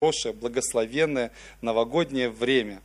[0.00, 2.80] хорошее, благословенное новогоднее время.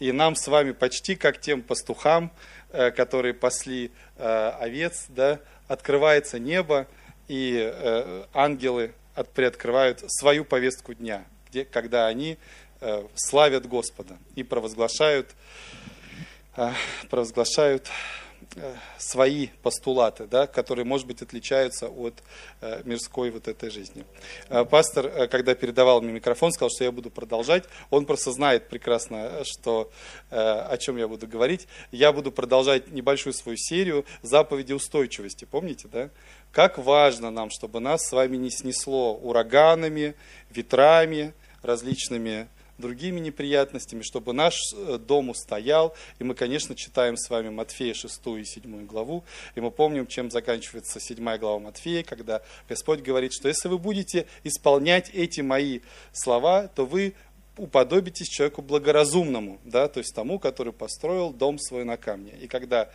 [0.00, 2.30] И нам с вами почти как тем пастухам,
[2.72, 6.86] э, которые пасли э, овец, да, открывается небо,
[7.26, 8.92] и э, ангелы
[9.34, 12.36] приоткрывают свою повестку дня, где, когда они
[13.16, 15.34] славят Господа и провозглашают,
[17.10, 17.88] провозглашают
[18.98, 22.14] свои постулаты, да, которые, может быть, отличаются от
[22.60, 24.04] э, мирской вот этой жизни.
[24.48, 27.64] Э, пастор, э, когда передавал мне микрофон, сказал, что я буду продолжать.
[27.90, 29.90] Он просто знает прекрасно, что,
[30.30, 31.68] э, о чем я буду говорить.
[31.92, 35.44] Я буду продолжать небольшую свою серию заповеди устойчивости.
[35.44, 36.10] Помните, да?
[36.52, 40.14] Как важно нам, чтобы нас с вами не снесло ураганами,
[40.50, 45.94] ветрами, различными другими неприятностями, чтобы наш э, дом устоял.
[46.18, 49.24] И мы, конечно, читаем с вами Матфея 6 и 7 главу,
[49.54, 54.26] и мы помним, чем заканчивается 7 глава Матфея, когда Господь говорит, что если вы будете
[54.44, 55.80] исполнять эти мои
[56.12, 57.14] слова, то вы
[57.56, 62.32] уподобитесь человеку благоразумному, да, то есть тому, который построил дом свой на камне.
[62.40, 62.88] И когда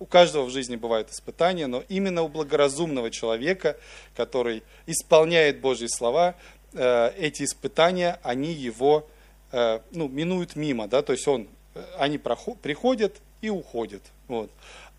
[0.00, 3.76] у каждого в жизни бывают испытания, но именно у благоразумного человека,
[4.16, 6.34] который исполняет Божьи слова,
[6.72, 9.08] э, эти испытания, они его
[9.50, 14.02] ну, минуют мимо, да, то есть он, э, они проход, приходят и уходят.
[14.26, 14.50] Вот.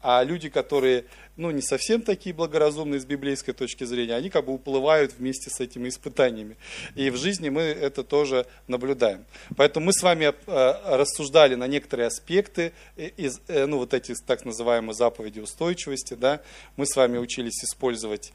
[0.01, 4.53] А люди, которые ну, не совсем такие благоразумные с библейской точки зрения, они как бы
[4.53, 6.55] уплывают вместе с этими испытаниями.
[6.95, 9.25] И в жизни мы это тоже наблюдаем.
[9.57, 14.95] Поэтому мы с вами э, рассуждали на некоторые аспекты из ну, вот этих так называемых
[14.95, 16.13] заповедей устойчивости.
[16.13, 16.41] Да?
[16.77, 18.31] Мы с вами учились использовать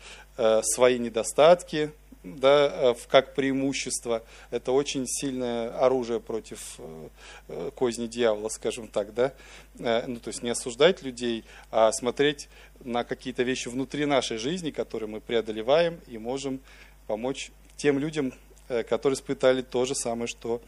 [0.62, 1.92] свои недостатки,
[2.24, 4.22] да, э, как преимущество.
[4.50, 7.08] Это очень сильное оружие против э,
[7.48, 9.14] э, козни дьявола, скажем так.
[9.14, 9.32] Да?
[9.76, 12.48] Ну, то есть не осуждать людей, а смотреть
[12.80, 16.60] на какие-то вещи внутри нашей жизни, которые мы преодолеваем и можем
[17.06, 18.32] помочь тем людям,
[18.68, 20.62] которые испытали то же самое, что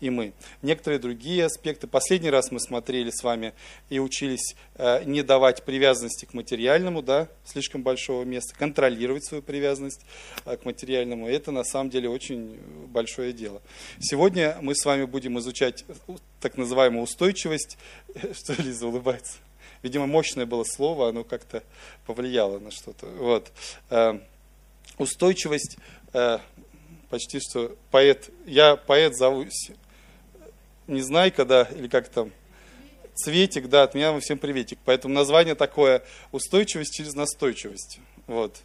[0.00, 0.32] и мы.
[0.62, 1.86] Некоторые другие аспекты.
[1.86, 3.52] Последний раз мы смотрели с вами
[3.90, 10.00] и учились э, не давать привязанности к материальному, да, слишком большого места, контролировать свою привязанность
[10.46, 11.28] э, к материальному.
[11.28, 12.58] Это на самом деле очень
[12.88, 13.60] большое дело.
[14.00, 15.84] Сегодня мы с вами будем изучать
[16.40, 17.78] так называемую устойчивость.
[18.32, 19.38] Что Лиза улыбается?
[19.82, 21.62] Видимо, мощное было слово, оно как-то
[22.06, 23.06] повлияло на что-то.
[23.06, 23.50] Вот.
[23.88, 24.18] Э,
[24.98, 25.78] устойчивость
[27.10, 29.70] почти что поэт, я поэт зовусь
[30.90, 32.32] не знай, когда, или как там,
[33.14, 34.78] цветик, да, от меня вам всем приветик.
[34.84, 36.02] Поэтому название такое
[36.32, 38.00] устойчивость через настойчивость.
[38.26, 38.56] Вот.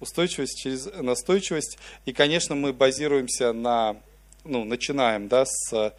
[0.00, 1.78] Устойчивость через настойчивость.
[2.04, 3.96] И, конечно, мы базируемся на,
[4.44, 5.90] ну, начинаем, да, с э,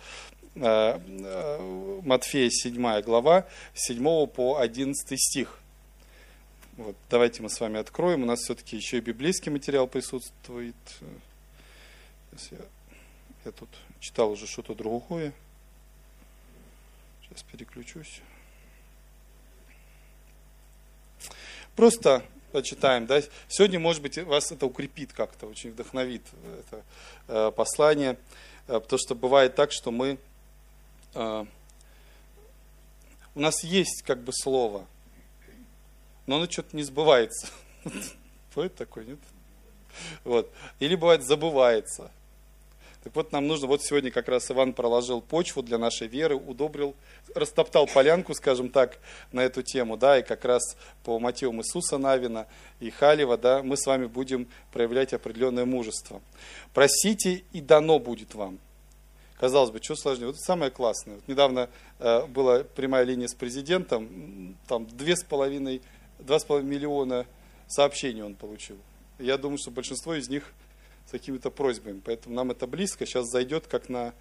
[0.56, 5.58] э, Матфея 7 глава, 7 по 11 стих.
[6.78, 8.24] Вот, давайте мы с вами откроем.
[8.24, 10.76] У нас все-таки еще и библейский материал присутствует.
[12.50, 12.58] Я,
[13.46, 13.70] я тут
[14.00, 15.34] читал уже что-то другое.
[17.32, 18.22] Сейчас переключусь.
[21.78, 23.06] Просто почитаем.
[23.06, 23.22] Да?
[23.48, 26.24] Сегодня, может быть, вас это укрепит как-то, очень вдохновит
[26.60, 26.84] это
[27.30, 28.18] э, послание.
[28.68, 30.18] Э, потому что бывает так, что мы...
[31.14, 31.46] Э,
[33.34, 34.86] у нас есть как бы слово,
[36.28, 37.48] но оно что-то не сбывается.
[38.54, 39.20] Бывает такое, нет?
[40.26, 40.52] Вот.
[40.82, 42.12] Или бывает забывается.
[43.04, 46.96] Так вот, нам нужно, вот сегодня как раз Иван проложил почву для нашей веры, удобрил,
[47.34, 49.00] растоптал полянку, скажем так,
[49.32, 52.46] на эту тему, да, и как раз по мотивам Иисуса Навина
[52.80, 56.22] и Халева, да, мы с вами будем проявлять определенное мужество.
[56.76, 58.60] Просите, и дано будет вам.
[59.40, 60.28] Казалось бы, что сложнее?
[60.28, 61.16] Вот это самое классное.
[61.16, 65.82] Вот недавно э, была прямая линия с президентом, там две с половиной,
[66.20, 67.26] два с половиной миллиона
[67.68, 68.78] сообщений он получил.
[69.18, 70.54] Я думаю, что большинство из них
[71.08, 72.02] с какими-то просьбами.
[72.04, 73.06] Поэтому нам это близко.
[73.06, 74.14] Сейчас зайдет как на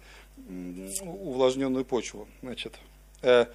[1.01, 2.27] увлажненную почву.
[2.41, 2.75] Значит,
[3.21, 3.45] э,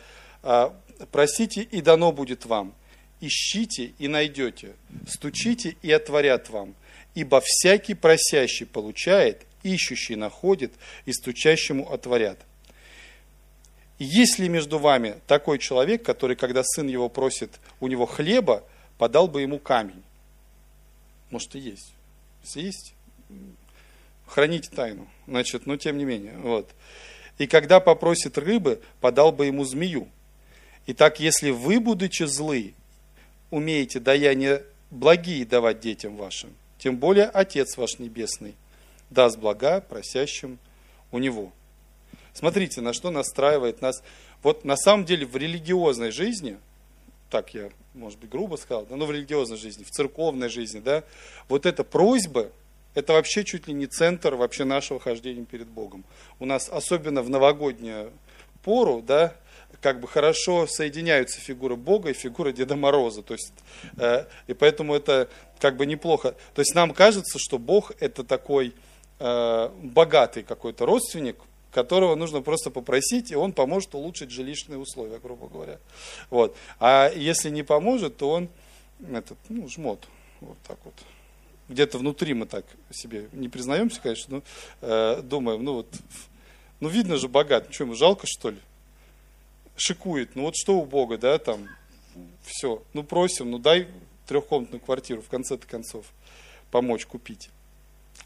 [0.43, 0.71] э,
[1.11, 2.75] просите, и дано будет вам.
[3.21, 4.75] Ищите и найдете.
[5.09, 6.75] Стучите и отворят вам.
[7.15, 10.73] Ибо всякий просящий получает, ищущий находит,
[11.07, 12.39] и стучащему отворят.
[13.99, 18.63] Есть ли между вами такой человек, который, когда сын его просит у него хлеба,
[18.99, 20.03] подал бы ему камень?
[21.31, 21.95] Может и есть.
[22.45, 22.95] Если есть,
[24.27, 25.07] храните тайну.
[25.27, 26.37] Значит, но тем не менее.
[26.39, 26.71] Вот.
[27.39, 30.09] И когда попросит рыбы, подал бы ему змею.
[30.87, 32.75] Итак, если вы, будучи злы,
[33.51, 38.55] умеете даяния благие давать детям вашим, тем более Отец ваш Небесный
[39.11, 40.59] даст блага просящим
[41.11, 41.53] у Него.
[42.33, 44.03] Смотрите, на что настраивает нас.
[44.43, 46.59] Вот на самом деле в религиозной жизни,
[47.31, 51.03] так я, может быть, грубо сказал, но в религиозной жизни, в церковной жизни, да,
[51.49, 52.51] вот эта просьба,
[52.97, 56.03] это вообще чуть ли не центр вообще нашего хождения перед Богом.
[56.41, 58.11] У нас, особенно в новогоднюю
[58.65, 59.35] пору, да,
[59.83, 63.23] как бы хорошо соединяются фигура Бога и фигура Деда Мороза.
[63.23, 63.53] То есть,
[63.99, 65.29] э, и поэтому это
[65.61, 66.35] как бы неплохо.
[66.55, 68.73] То есть нам кажется, что Бог это такой
[69.19, 71.37] э, богатый какой-то родственник,
[71.73, 75.79] которого нужно просто попросить, и он поможет улучшить жилищные условия, грубо говоря.
[76.31, 76.57] Вот.
[76.81, 78.49] А если не поможет, то он
[79.13, 80.09] этот, ну, жмот.
[80.41, 80.95] Вот так вот.
[81.69, 84.43] Где-то внутри мы так себе не признаемся, конечно, но
[84.83, 85.89] э, думаем, ну вот,
[86.81, 88.59] ну видно же богат, что ему жалко что ли?
[89.77, 91.69] шикует, ну вот что у Бога, да, там,
[92.45, 93.89] все, ну просим, ну дай
[94.27, 96.07] трехкомнатную квартиру, в конце-то концов,
[96.71, 97.51] помочь купить.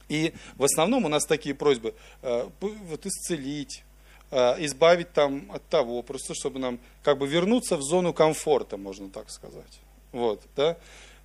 [0.08, 3.84] И в основном у нас такие просьбы, э, вот исцелить,
[4.30, 9.10] э, избавить там от того, просто чтобы нам как бы вернуться в зону комфорта, можно
[9.10, 9.80] так сказать.
[10.12, 10.76] Вот, да.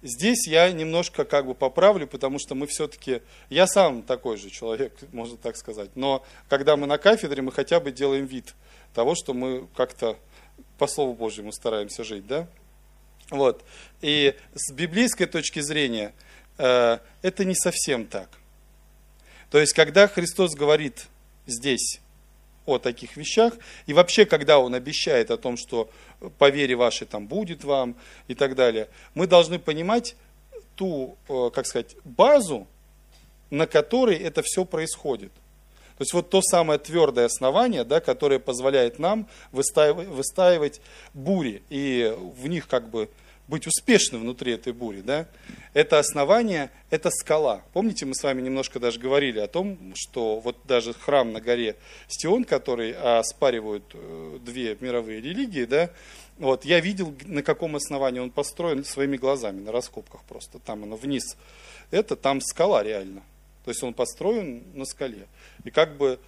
[0.06, 4.94] Здесь я немножко как бы поправлю, потому что мы все-таки, я сам такой же человек,
[5.12, 8.54] можно так сказать, но когда мы на кафедре, мы хотя бы делаем вид
[8.94, 10.16] того, что мы как-то
[10.78, 12.48] по Слову Божьему стараемся жить, да?
[13.31, 13.63] Вот.
[14.02, 16.13] И с библейской точки зрения
[16.60, 18.30] э, это не совсем так.
[19.50, 21.08] То есть, когда Христос говорит
[21.48, 22.00] здесь
[22.65, 23.53] о таких вещах,
[23.85, 25.89] и вообще, когда Он обещает о том, что
[26.38, 27.95] по вере вашей там будет вам
[28.27, 30.15] и так далее, мы должны понимать
[30.75, 32.67] ту, э, как сказать, базу,
[33.50, 35.31] на которой это все происходит.
[35.97, 40.81] То есть вот то самое твердое основание, да, которое позволяет нам выстаивать, выстаивать
[41.13, 43.09] бури и в них как бы
[43.47, 45.27] быть успешным внутри этой бури, да,
[45.74, 47.63] это основание, это скала.
[47.74, 51.75] Помните, мы с вами немножко даже говорили о том, что вот даже храм на горе
[52.07, 55.92] Стион, который оспаривают э, две мировые религии, да,
[56.38, 60.95] вот, я видел, на каком основании он построен своими глазами, на раскопках просто, там оно
[60.95, 61.38] вниз.
[61.91, 63.21] Это там скала реально.
[63.63, 65.27] То есть он построен на скале.
[65.63, 66.19] И как бы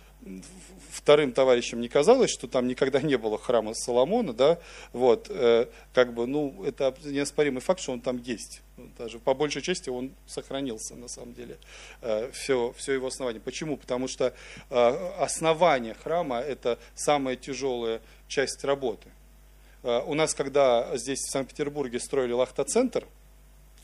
[0.91, 4.59] вторым товарищам не казалось, что там никогда не было храма Соломона, да,
[4.94, 8.62] вот, э, как бы, ну, это неоспоримый факт, что он там есть.
[8.97, 11.57] Даже по большей части он сохранился, на самом деле,
[12.01, 13.41] э, все, все его основание.
[13.41, 13.77] Почему?
[13.77, 14.33] Потому что
[14.69, 19.07] э, основание храма– это самая тяжелая часть работы.
[19.83, 23.06] Э, у нас, когда здесь в Санкт-Петербурге строили Лахта-центр,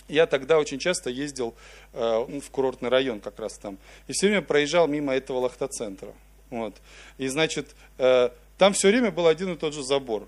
[0.08, 1.56] я тогда очень часто ездил
[1.94, 3.78] э, в курортный район как раз там.
[4.08, 6.14] И все время проезжал мимо этого лахта-центра.
[6.54, 6.76] Вот.
[7.18, 8.30] И, значит, э,
[8.60, 10.28] там все время был один и тот же забор.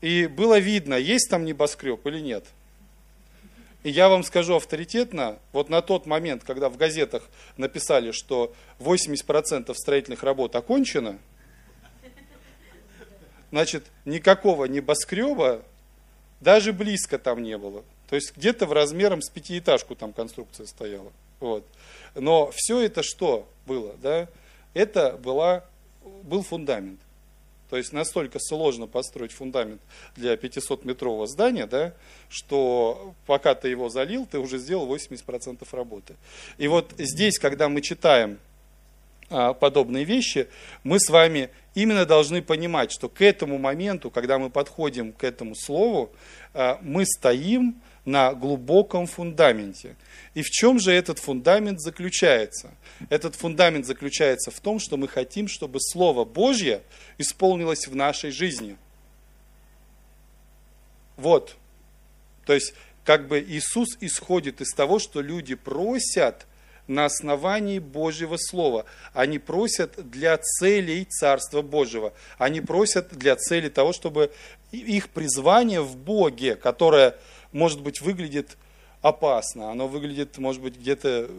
[0.00, 2.46] И было видно, есть там небоскреб или нет.
[3.82, 9.74] И я вам скажу авторитетно, вот на тот момент, когда в газетах написали, что 80%
[9.74, 11.18] строительных работ окончено,
[13.50, 15.60] значит, никакого небоскреба
[16.40, 17.84] даже близко там не было.
[18.08, 21.12] То есть где-то в размером с пятиэтажку там конструкция стояла.
[21.40, 21.66] Вот.
[22.14, 23.94] Но все это что было?
[24.02, 24.26] Да?
[24.74, 25.64] Это была,
[26.22, 27.00] был фундамент.
[27.70, 29.80] То есть настолько сложно построить фундамент
[30.16, 31.94] для 500-метрового здания, да,
[32.28, 36.14] что пока ты его залил, ты уже сделал 80% работы.
[36.58, 38.38] И вот здесь, когда мы читаем
[39.30, 40.48] а, подобные вещи,
[40.82, 45.54] мы с вами именно должны понимать, что к этому моменту, когда мы подходим к этому
[45.56, 46.12] слову,
[46.52, 49.96] а, мы стоим на глубоком фундаменте.
[50.34, 52.70] И в чем же этот фундамент заключается?
[53.08, 56.82] Этот фундамент заключается в том, что мы хотим, чтобы Слово Божье
[57.18, 58.76] исполнилось в нашей жизни.
[61.16, 61.56] Вот.
[62.44, 66.46] То есть, как бы Иисус исходит из того, что люди просят
[66.86, 68.84] на основании Божьего Слова.
[69.12, 72.12] Они просят для целей Царства Божьего.
[72.36, 74.30] Они просят для цели того, чтобы
[74.70, 77.16] их призвание в Боге, которое
[77.54, 78.58] может быть, выглядит
[79.00, 81.30] опасно, оно выглядит, может быть, где-то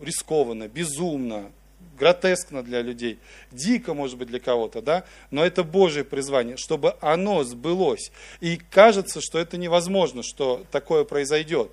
[0.00, 1.50] рискованно, безумно,
[1.98, 3.18] гротескно для людей,
[3.50, 8.10] дико, может быть, для кого-то, да, но это Божье призвание, чтобы оно сбылось.
[8.40, 11.72] И кажется, что это невозможно, что такое произойдет.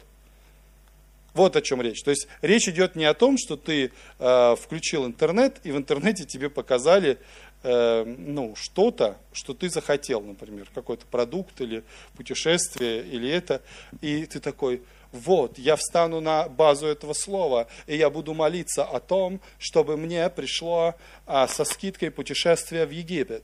[1.33, 2.03] Вот о чем речь.
[2.03, 6.25] То есть речь идет не о том, что ты э, включил интернет, и в интернете
[6.25, 7.17] тебе показали э,
[7.63, 11.83] ну, что-то, что ты захотел, например, какой-то продукт или
[12.15, 13.61] путешествие, или это,
[14.01, 18.99] и ты такой, вот, я встану на базу этого слова, и я буду молиться о
[18.99, 23.43] том, чтобы мне пришло а, со скидкой путешествие в Египет.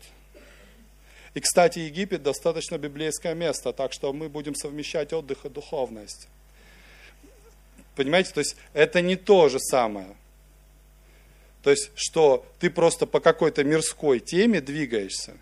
[1.34, 6.30] И, кстати, Египет достаточно библейское место, так что мы будем совмещать отдых и духовность.
[7.96, 10.16] Понимаете, то есть это не то же самое.
[11.68, 15.34] То есть, что ты просто по какой-то мирской теме двигаешься.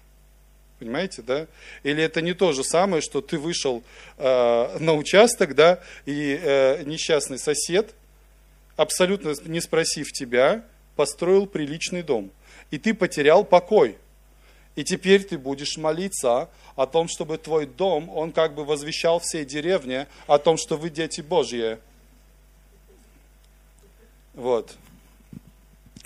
[0.80, 1.46] Понимаете, да?
[1.84, 3.84] Или это не то же самое, что ты вышел
[4.18, 7.94] э, на участок, да, и э, несчастный сосед
[8.76, 10.66] абсолютно не спросив тебя,
[10.96, 12.32] построил приличный дом.
[12.72, 13.96] И ты потерял покой.
[14.76, 19.46] И теперь ты будешь молиться о том, чтобы твой дом, он как бы возвещал всей
[19.46, 21.78] деревне о том, что вы дети Божьи.
[24.34, 24.76] Вот.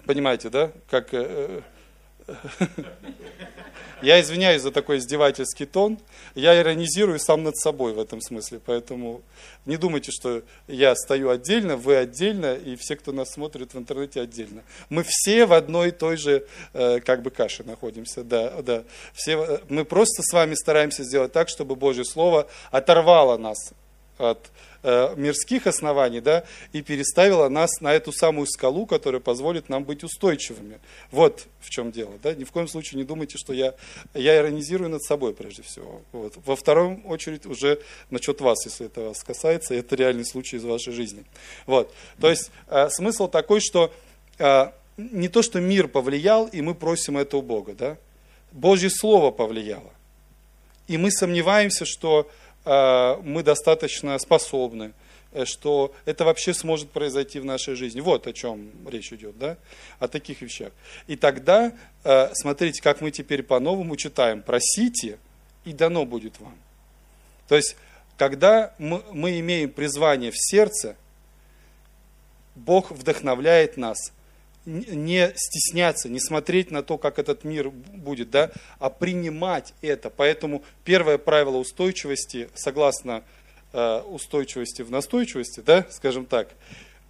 [0.09, 0.71] Понимаете, да?
[0.89, 1.13] Как...
[1.13, 1.61] Э,
[2.25, 2.33] э,
[4.01, 5.99] я извиняюсь за такой издевательский тон.
[6.33, 8.59] Я иронизирую сам над собой в этом смысле.
[8.65, 9.21] Поэтому
[9.67, 14.21] не думайте, что я стою отдельно, вы отдельно, и все, кто нас смотрит в интернете,
[14.21, 14.63] отдельно.
[14.89, 18.23] Мы все в одной и той же э, как бы каше находимся.
[18.23, 18.85] Да, да.
[19.13, 23.73] Все, мы просто с вами стараемся сделать так, чтобы Божье Слово оторвало нас
[24.19, 29.83] от Э, мирских оснований, да, и переставила нас на эту самую скалу, которая позволит нам
[29.83, 30.79] быть устойчивыми.
[31.11, 32.13] Вот в чем дело.
[32.23, 32.33] Да?
[32.33, 33.73] Ни в коем случае не думайте, что я,
[34.13, 36.01] я иронизирую над собой прежде всего.
[36.13, 36.35] Вот.
[36.45, 40.93] Во втором очередь уже насчет вас, если это вас касается, это реальный случай из вашей
[40.93, 41.25] жизни.
[41.65, 41.93] Вот.
[42.21, 43.91] То есть э, смысл такой, что
[44.37, 47.73] э, не то, что мир повлиял, и мы просим это у Бога.
[47.73, 47.97] Да?
[48.53, 49.91] Божье Слово повлияло.
[50.87, 52.29] И мы сомневаемся, что
[52.65, 54.93] мы достаточно способны,
[55.31, 58.01] э, что это вообще сможет произойти в нашей жизни.
[58.01, 59.57] Вот о чем речь идет, да?
[59.99, 60.71] О таких вещах.
[61.07, 61.73] И тогда,
[62.03, 64.41] э, смотрите, как мы теперь по-новому читаем.
[64.41, 65.17] Просите,
[65.65, 66.55] и дано будет вам.
[67.47, 67.75] То есть,
[68.17, 70.95] когда мы, мы имеем призвание в сердце,
[72.55, 74.11] Бог вдохновляет нас
[74.65, 80.09] не стесняться, не смотреть на то, как этот мир будет, да, а принимать это.
[80.09, 83.23] Поэтому первое правило устойчивости, согласно
[83.73, 86.49] э, устойчивости в настойчивости, да, скажем так,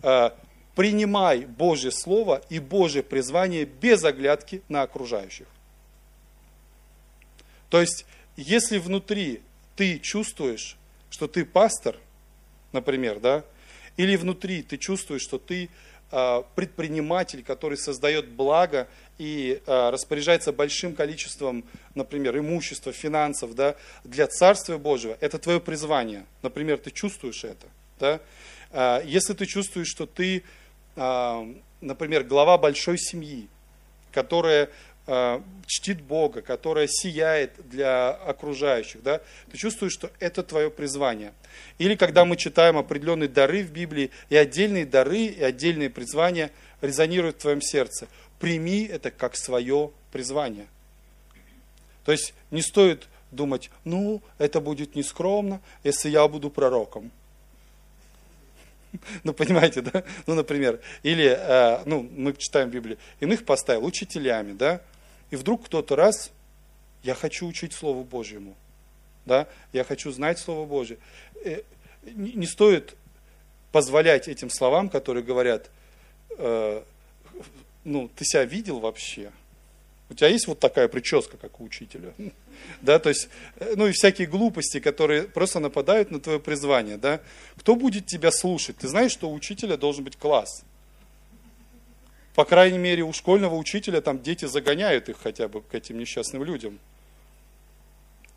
[0.04, 0.30] э,
[0.76, 5.48] принимай Божье Слово и Божье призвание без оглядки на окружающих.
[7.70, 9.42] То есть, если внутри
[9.76, 10.78] ты чувствуешь,
[11.10, 11.98] что ты пастор,
[12.72, 13.44] например, да,
[13.98, 15.70] или внутри ты чувствуешь, что ты
[16.56, 18.88] предприниматель, который создает благо
[19.18, 21.64] и э, распоряжается большим количеством,
[21.94, 26.26] например, имущества, финансов да, для Царствия Божьего, это твое призвание.
[26.42, 27.68] Например, ты чувствуешь это.
[28.00, 28.20] Да?
[28.72, 30.44] Э, если ты чувствуешь, что ты,
[30.96, 33.48] например, глава большой семьи,
[34.12, 34.99] которая Э,
[35.66, 41.34] чтит Бога, которая сияет для окружающих, да, ты чувствуешь, что это твое призвание.
[41.78, 46.52] Или когда мы читаем определенные дары в Библии, и отдельные дары, и отдельные призвания
[46.82, 48.08] резонируют в твоем сердце.
[48.40, 50.68] Прими это как свое призвание.
[52.04, 57.12] То есть не стоит думать, ну, это будет нескромно, если я буду пророком.
[59.24, 60.04] Ну, понимаете, да?
[60.26, 64.82] Ну, например, или, э, ну, мы читаем в Библии, иных поставил учителями, да?
[65.32, 66.32] И вдруг кто-то раз,
[67.04, 68.56] я хочу учить Слову Божьему,
[69.26, 70.98] да, я хочу знать Слово Божье.
[71.44, 71.62] Э,
[72.04, 72.96] не стоит
[73.72, 75.70] позволять этим словам, которые говорят,
[76.38, 76.84] э,
[77.84, 79.32] ну, ты себя видел вообще?
[80.10, 82.14] У тебя есть вот такая прическа, как у учителя?
[82.82, 87.22] Да, то есть, э, ну и всякие глупости, которые просто нападают на твое призвание, да.
[87.56, 88.76] Кто будет тебя слушать?
[88.78, 90.66] Ты знаешь, что у учителя должен быть класс.
[92.40, 96.46] По крайней мере, у школьного учителя там дети загоняют их хотя бы к этим несчастным
[96.46, 96.80] людям.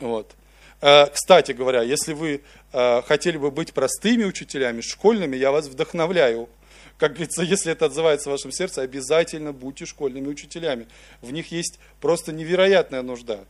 [0.00, 0.35] Вот.
[0.80, 2.42] Э, кстати говоря, если вы
[2.73, 6.49] э, хотели бы быть простыми учителями, школьными, я вас вдохновляю.
[6.99, 10.88] Как говорится, если это отзывается в вашем сердце, обязательно будьте школьными учителями.
[11.21, 13.44] В них есть просто невероятная нужда.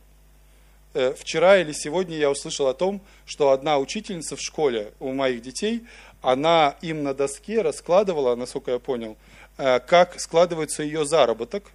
[0.93, 5.41] Э, вчера или сегодня я услышал о том, что одна учительница в школе у моих
[5.41, 5.81] детей,
[6.21, 9.17] она им на доске раскладывала, насколько я понял,
[9.57, 11.71] как складывается ее заработок.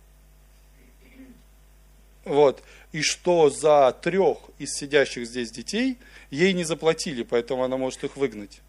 [2.25, 2.63] Вот.
[2.93, 5.99] И что за трех из сидящих здесь детей
[6.31, 8.61] ей не заплатили, поэтому она может их выгнать.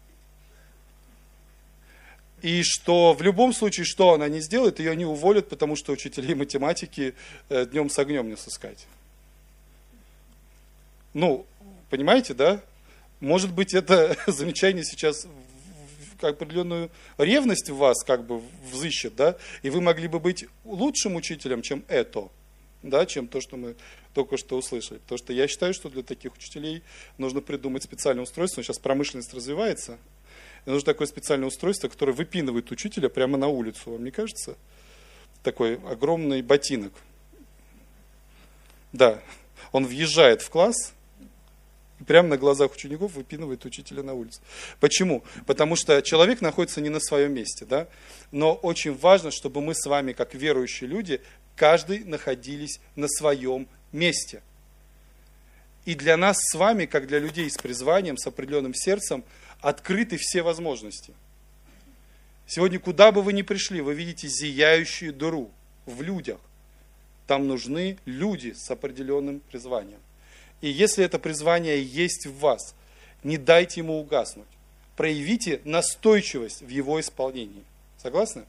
[2.42, 6.34] И что в любом случае, что она не сделает, ее не уволят, потому что учителей
[6.34, 7.14] математики
[7.50, 8.86] э, днем с огнем не сыскать.
[11.12, 11.44] Ну,
[11.90, 12.60] понимаете, да?
[13.20, 15.26] Может быть, это замечание сейчас
[16.28, 21.62] определенную ревность в вас как бы взыщет, да, и вы могли бы быть лучшим учителем,
[21.62, 22.28] чем это,
[22.82, 23.76] да, чем то, что мы
[24.14, 24.98] только что услышали.
[24.98, 26.82] Потому что я считаю, что для таких учителей
[27.18, 28.62] нужно придумать специальное устройство.
[28.62, 29.98] Сейчас промышленность развивается.
[30.66, 33.92] И нужно такое специальное устройство, которое выпинывает учителя прямо на улицу.
[33.92, 34.56] Вам не кажется?
[35.42, 36.92] Такой огромный ботинок.
[38.92, 39.22] Да,
[39.72, 40.92] он въезжает в класс,
[42.06, 44.40] прямо на глазах учеников выпинывает учителя на улицу.
[44.80, 45.24] Почему?
[45.46, 47.88] Потому что человек находится не на своем месте, да?
[48.30, 51.20] Но очень важно, чтобы мы с вами, как верующие люди,
[51.56, 54.42] каждый находились на своем месте.
[55.84, 59.24] И для нас с вами, как для людей с призванием, с определенным сердцем,
[59.60, 61.14] открыты все возможности.
[62.46, 65.50] Сегодня, куда бы вы ни пришли, вы видите зияющую дыру
[65.86, 66.40] в людях.
[67.26, 70.00] Там нужны люди с определенным призванием.
[70.60, 72.74] И если это призвание есть в вас,
[73.22, 74.46] не дайте ему угаснуть.
[74.96, 77.64] Проявите настойчивость в его исполнении.
[77.98, 78.44] Согласны?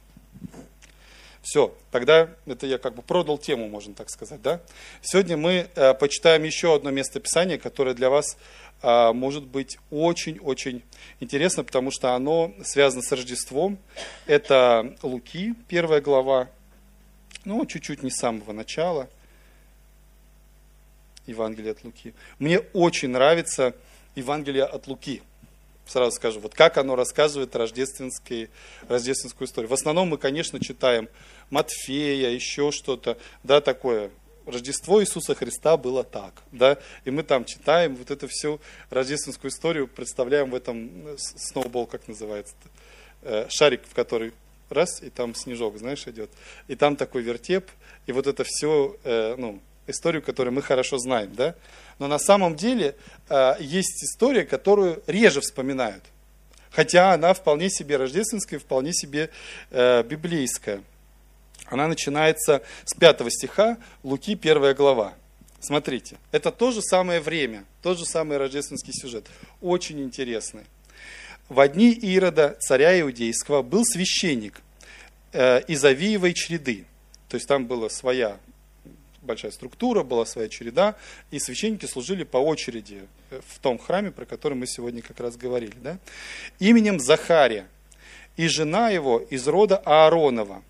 [1.41, 4.61] Все, тогда это я как бы продал тему, можно так сказать, да?
[5.01, 8.37] Сегодня мы э, почитаем еще одно место Писания, которое для вас
[8.83, 10.83] э, может быть очень-очень
[11.19, 13.79] интересно, потому что оно связано с Рождеством.
[14.27, 16.47] Это Луки, первая глава,
[17.43, 19.09] ну, чуть-чуть не с самого начала.
[21.27, 22.13] Евангелие от Луки.
[22.39, 23.75] Мне очень нравится
[24.15, 25.21] Евангелие от Луки
[25.91, 28.49] сразу скажу, вот как оно рассказывает рождественскую,
[28.87, 29.69] рождественскую историю.
[29.69, 31.09] В основном мы, конечно, читаем
[31.49, 34.11] Матфея, еще что-то, да, такое.
[34.45, 38.59] Рождество Иисуса Христа было так, да, и мы там читаем вот эту всю
[38.89, 42.55] рождественскую историю, представляем в этом э, сноубол, как называется,
[43.21, 44.33] э, шарик, в который
[44.69, 46.31] раз, и там снежок, знаешь, идет,
[46.67, 47.69] и там такой вертеп,
[48.07, 49.61] и вот это все, э, ну,
[49.91, 51.55] историю, которую мы хорошо знаем, да,
[51.99, 52.95] но на самом деле
[53.29, 56.03] э, есть история, которую реже вспоминают.
[56.71, 59.29] Хотя она вполне себе рождественская, вполне себе
[59.69, 60.81] э, библейская.
[61.67, 65.13] Она начинается с 5 стиха, Луки 1 глава.
[65.59, 69.27] Смотрите, это то же самое время, тот же самый рождественский сюжет.
[69.61, 70.63] Очень интересный.
[71.49, 74.61] В одни Ирода, царя Иудейского, был священник
[75.33, 76.85] э, из Авиевой череды.
[77.27, 78.39] То есть там была своя
[79.21, 80.95] большая структура, была своя череда,
[81.29, 85.37] и священники служили по очереди э, в том храме, про который мы сегодня как раз
[85.37, 85.75] говорили.
[85.81, 85.97] Да?
[86.59, 87.67] Именем Захария.
[88.37, 90.63] И жена его из рода Ааронова.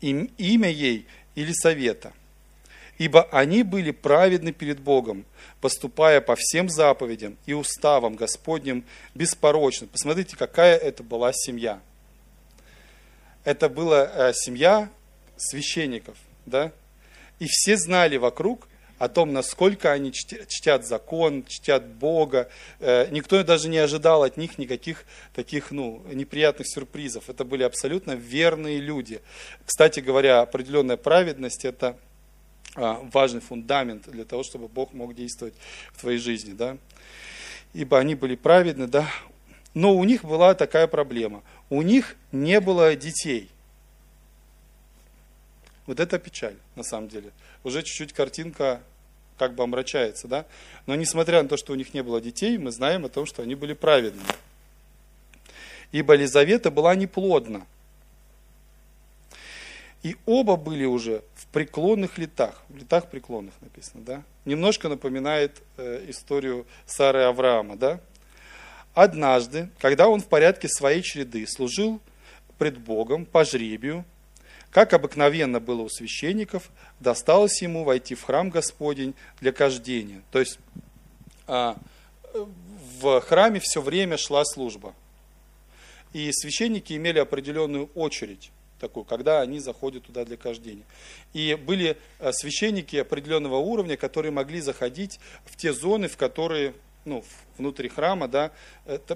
[0.00, 2.12] И имя ей Елисавета.
[2.98, 5.24] Ибо они были праведны перед Богом,
[5.60, 9.86] поступая по всем заповедям и уставам Господним беспорочно.
[9.86, 11.80] Посмотрите, какая это была семья.
[13.44, 14.90] Это была э, семья
[15.36, 16.72] священников, да?
[17.38, 18.68] И все знали вокруг
[18.98, 22.48] о том, насколько они чтят закон, чтят Бога.
[22.80, 27.30] Э, никто даже не ожидал от них никаких таких ну, неприятных сюрпризов.
[27.30, 29.20] Это были абсолютно верные люди.
[29.64, 31.96] Кстати говоря, определенная праведность– это
[32.74, 35.54] а, важный фундамент для того, чтобы Бог мог действовать
[35.92, 36.52] в твоей жизни.
[36.52, 36.76] Да?
[37.74, 39.08] Ибо они были праведны, да.
[39.74, 41.44] Но у них была такая проблема.
[41.70, 43.48] У них не было детей–
[45.88, 47.32] вот это печаль, на самом деле.
[47.64, 48.82] Уже чуть-чуть картинка
[49.38, 50.44] как бы омрачается, да?
[50.86, 53.42] Но несмотря на то, что у них не было детей, мы знаем о том, что
[53.42, 54.28] они были праведными.
[55.90, 57.66] Ибо Лизавета была неплодна.
[60.02, 62.62] И оба были уже в преклонных летах.
[62.68, 64.22] В летах преклонных написано, да?
[64.44, 68.00] Немножко напоминает э, историю Сары Авраама, да?
[68.92, 71.98] Однажды, когда он в порядке своей череды служил
[72.58, 74.04] пред Богом по жребию,
[74.70, 80.22] как обыкновенно было у священников, досталось ему войти в храм Господень для кождения.
[80.30, 80.58] То есть
[81.46, 81.76] а,
[83.00, 84.94] в храме все время шла служба.
[86.12, 90.84] И священники имели определенную очередь такую, когда они заходят туда для кождения.
[91.32, 97.24] И были а, священники определенного уровня, которые могли заходить в те зоны, в которые, ну,
[97.56, 98.52] внутри храма, да,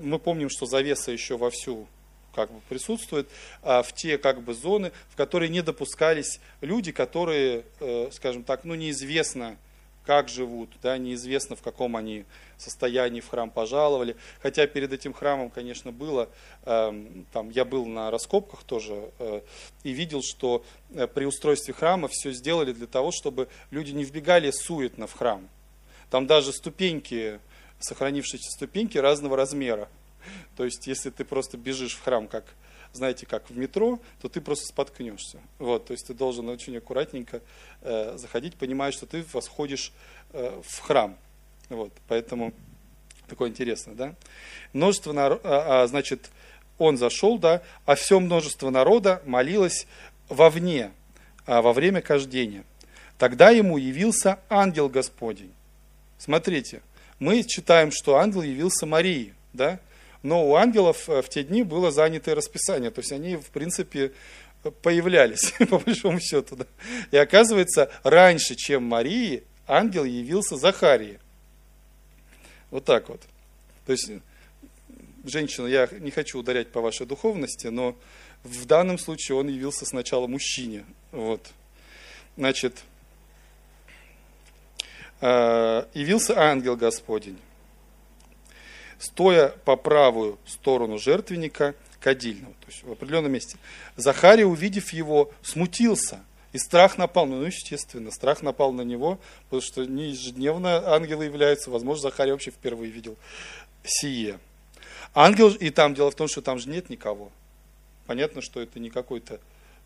[0.00, 1.86] мы помним, что завеса еще вовсю
[2.34, 3.28] как бы присутствует
[3.62, 8.64] а, в те как бы зоны, в которые не допускались люди, которые, э, скажем так,
[8.64, 9.56] ну неизвестно,
[10.04, 12.24] как живут, да, неизвестно, в каком они
[12.58, 14.16] состоянии в храм пожаловали.
[14.40, 16.28] Хотя перед этим храмом, конечно, было,
[16.64, 19.42] э, там, я был на раскопках тоже э,
[19.84, 24.50] и видел, что э, при устройстве храма все сделали для того, чтобы люди не вбегали
[24.50, 25.48] суетно в храм.
[26.10, 27.40] Там даже ступеньки,
[27.78, 29.88] сохранившиеся ступеньки разного размера.
[30.56, 32.44] То есть, если ты просто бежишь в храм, как,
[32.92, 35.40] знаете, как в метро, то ты просто споткнешься.
[35.58, 37.40] Вот, то есть, ты должен очень аккуратненько
[37.80, 39.92] э, заходить, понимая, что ты восходишь
[40.32, 41.16] э, в храм.
[41.68, 42.52] Вот, поэтому
[43.28, 44.14] такое интересное, да?
[44.72, 46.30] Множество, народ, а, а, значит,
[46.78, 49.86] он зашел, да, а все множество народа молилось
[50.28, 50.92] вовне,
[51.46, 52.64] а, во время кождения.
[53.18, 55.52] Тогда ему явился ангел Господень.
[56.18, 56.82] Смотрите,
[57.18, 59.80] мы читаем, что ангел явился Марии, да?
[60.22, 64.12] Но у ангелов э, в те дни было занятое расписание, то есть они, в принципе,
[64.82, 66.56] появлялись, по большому счету.
[66.56, 66.66] Да.
[67.10, 71.18] И оказывается, раньше, чем Марии, ангел явился Захарии.
[72.70, 73.20] Вот так вот.
[73.84, 74.10] То есть,
[75.24, 77.96] женщина, я не хочу ударять по вашей духовности, но
[78.44, 80.84] в данном случае он явился сначала мужчине.
[81.10, 81.50] Вот.
[82.36, 82.84] Значит,
[85.20, 87.38] э, явился ангел Господень
[89.02, 93.56] стоя по правую сторону жертвенника, кадильного, то есть в определенном месте.
[93.96, 96.20] Захария, увидев его, смутился,
[96.52, 101.70] и страх напал, ну, естественно, страх напал на него, потому что не ежедневно ангелы являются,
[101.70, 103.16] возможно, Захария вообще впервые видел
[103.84, 104.38] сие.
[105.14, 107.30] Ангел, и там дело в том, что там же нет никого.
[108.06, 109.40] Понятно, что это не какой-то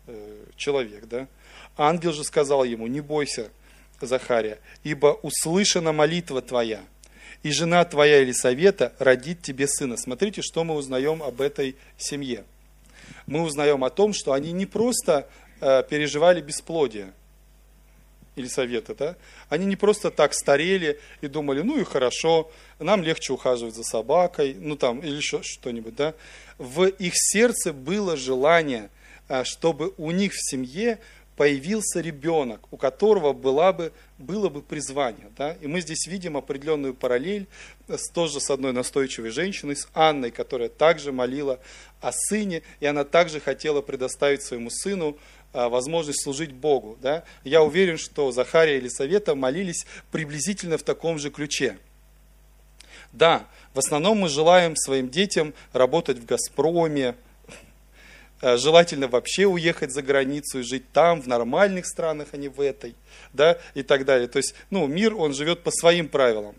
[0.07, 1.27] э, человек, да?
[1.75, 3.49] Ангел же сказал ему, не бойся,
[3.99, 6.81] Захария, ибо услышана молитва твоя,
[7.47, 9.95] и жена твоя Елисавета родит тебе сына.
[9.95, 12.43] Смотрите, что мы узнаем об этой семье.
[13.25, 15.29] Мы узнаем о том, что они не просто
[15.61, 17.13] э, переживали бесплодие,
[18.35, 19.15] Елисавета, да?
[19.47, 24.53] Они не просто так старели и думали, ну и хорошо, нам легче ухаживать за собакой,
[24.59, 26.15] ну там, или еще что-нибудь, да?
[26.57, 28.89] В их сердце было желание,
[29.29, 30.99] э, чтобы у них в семье
[31.37, 35.31] появился ребенок, у которого была бы, было бы призвание.
[35.37, 35.53] Да?
[35.61, 37.47] И мы здесь видим определенную параллель
[37.87, 41.59] с, тоже с одной настойчивой женщиной, с Анной, которая также молила
[42.01, 45.15] о сыне, и она также хотела предоставить своему сыну
[45.53, 46.97] а, возможность служить Богу.
[47.01, 47.23] Да?
[47.43, 51.77] Я уверен, что Захария или Совета молились приблизительно в таком же ключе.
[53.13, 53.45] Да,
[53.75, 57.13] в основном мы желаем своим детям работать в «Газпроме», Э,
[58.41, 62.95] желательно вообще уехать за границу и жить там, в нормальных странах, а не в этой,
[63.33, 64.27] да, и так далее.
[64.27, 66.55] То есть, ну, мир, он живет по своим правилам.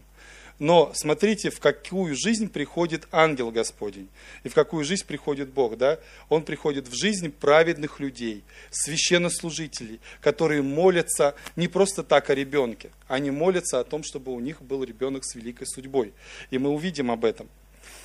[0.58, 4.08] Но смотрите, в какую жизнь приходит ангел Господень,
[4.42, 6.00] и в какую жизнь приходит Бог, да?
[6.28, 13.30] Он приходит в жизнь праведных людей, священнослужителей, которые молятся не просто так о ребенке, они
[13.30, 16.12] молятся о том, чтобы у них был ребенок с великой судьбой.
[16.50, 17.48] И мы увидим об этом.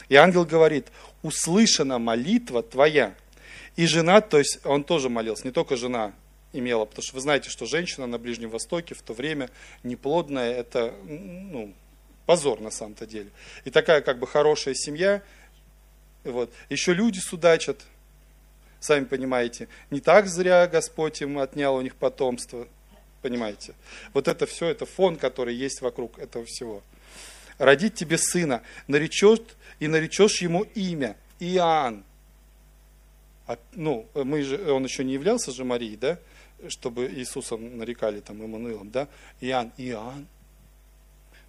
[0.10, 0.90] И ангел говорит,
[1.24, 3.16] услышана молитва твоя,
[3.76, 6.14] и жена, то есть он тоже молился, не только жена
[6.54, 9.50] имела, потому что вы знаете, что женщина на Ближнем Востоке в то время
[9.82, 11.74] неплодная, это ну,
[12.26, 13.30] позор на самом-то деле.
[13.66, 15.24] И такая как бы хорошая семья,
[16.24, 16.54] вот.
[16.70, 17.82] еще люди судачат,
[18.80, 22.68] сами понимаете, не так зря Господь им отнял у них потомство,
[23.22, 23.74] понимаете.
[24.14, 26.84] Вот это все, это фон, который есть вокруг этого всего.
[27.58, 29.40] Родить тебе сына, наречешь,
[29.80, 32.04] и наречешь ему имя, Иоанн.
[33.46, 36.20] А, ну, мы же, он еще не являлся же Марией, да,
[36.70, 39.08] чтобы Иисусом нарекали там Иммануилом, да,
[39.42, 40.28] Иоанн, Иоанн.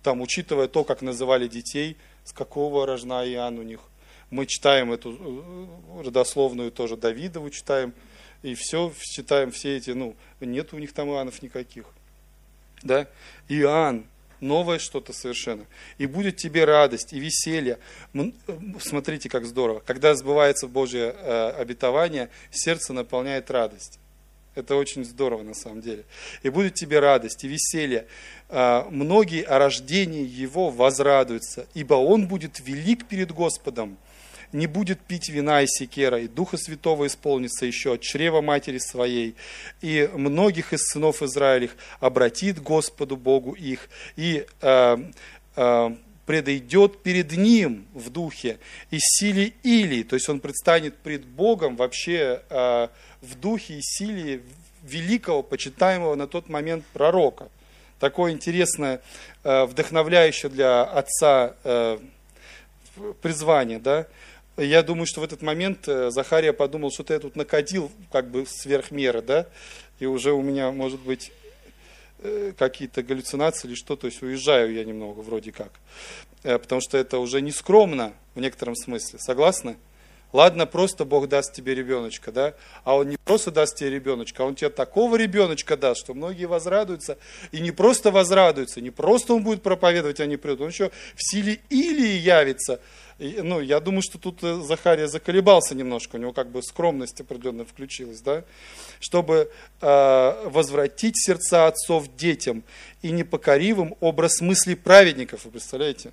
[0.02, 3.80] Там, учитывая то, как называли детей, с какого рожна Иоанн у них.
[4.30, 7.94] Мы читаем эту э, родословную тоже Давидову читаем,
[8.42, 11.86] и все, читаем все эти, ну, нет у них там Иоаннов никаких.
[12.82, 13.06] Да?
[13.48, 14.04] Иоанн,
[14.40, 15.66] новое что-то совершенно.
[15.98, 17.78] И будет тебе радость и веселье.
[18.80, 19.80] Смотрите, как здорово.
[19.80, 23.98] Когда сбывается Божье э, обетование, сердце наполняет радость.
[24.54, 26.04] Это очень здорово на самом деле.
[26.42, 28.06] И будет тебе радость и веселье.
[28.48, 33.98] Э, многие о рождении его возрадуются, ибо он будет велик перед Господом
[34.54, 39.34] не будет пить вина и секера, и Духа Святого исполнится еще от чрева матери своей,
[39.82, 44.96] и многих из сынов Израилев обратит Господу Богу их, и э,
[45.56, 48.58] э, предойдет перед Ним в духе
[48.90, 52.88] и силе Илии, то есть он предстанет пред Богом вообще э,
[53.20, 54.42] в духе и силе
[54.84, 57.48] великого, почитаемого на тот момент пророка.
[57.98, 59.00] Такое интересное,
[59.42, 61.98] э, вдохновляющее для отца э,
[63.20, 64.06] призвание, да,
[64.56, 68.30] я думаю, что в этот момент э, Захария подумал, что ты я тут накодил как
[68.30, 69.46] бы сверх меры, да,
[69.98, 71.32] и уже у меня, может быть,
[72.20, 75.72] э, какие-то галлюцинации или что, то есть уезжаю я немного вроде как.
[76.42, 79.18] Э, потому что это уже не скромно в некотором смысле.
[79.18, 79.76] Согласны?
[80.34, 82.54] Ладно, просто Бог даст тебе ребеночка, да?
[82.82, 86.46] А Он не просто даст тебе ребеночка, а Он тебе такого ребеночка даст, что многие
[86.46, 87.18] возрадуются.
[87.52, 90.62] И не просто возрадуются, не просто Он будет проповедовать, они придут.
[90.62, 92.80] Он еще в силе Илии явится.
[93.20, 97.20] И, ну, я думаю, что тут э, Захария заколебался немножко, у него как бы скромность
[97.20, 98.42] определенно включилась, да?
[98.98, 102.64] Чтобы э, возвратить сердца отцов детям
[103.02, 106.10] и непокоривым образ мыслей праведников, вы представляете?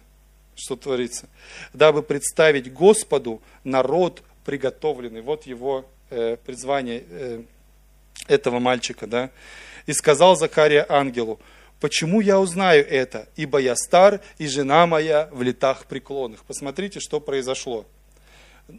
[0.62, 1.28] Что творится,
[1.74, 5.22] дабы представить Господу народ приготовленный.
[5.22, 7.44] Вот его э, призвание э,
[8.28, 9.08] этого мальчика.
[9.08, 9.32] Да?
[9.88, 11.40] И сказал Захария ангелу,
[11.80, 16.44] почему я узнаю это, ибо я стар, и жена моя в летах преклонных.
[16.46, 17.86] Посмотрите, что произошло.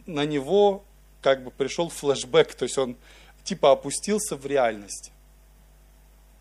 [0.05, 0.85] На него
[1.21, 2.95] как бы пришел флешбэк, то есть он
[3.43, 5.11] типа опустился в реальность.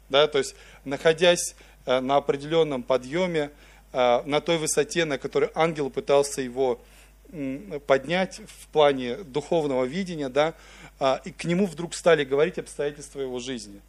[0.08, 1.54] Да, то есть, находясь
[1.86, 3.50] э, на определенном подъеме,
[3.92, 6.80] на той высоте, на которой ангел пытался его
[7.86, 10.54] поднять в плане духовного видения, да,
[11.00, 13.80] а, и к нему вдруг стали говорить обстоятельства его жизни.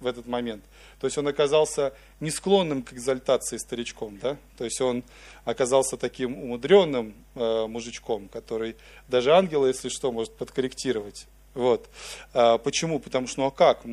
[0.00, 0.62] в этот момент.
[1.00, 4.36] То есть он оказался не склонным к экзальтации старичком, да?
[4.58, 5.02] То есть он
[5.44, 8.76] оказался таким умудренным э, мужичком, который
[9.08, 11.26] даже ангела, если что, может подкорректировать.
[11.54, 11.88] Вот.
[12.34, 12.98] А, почему?
[12.98, 13.84] Потому что, ну а как?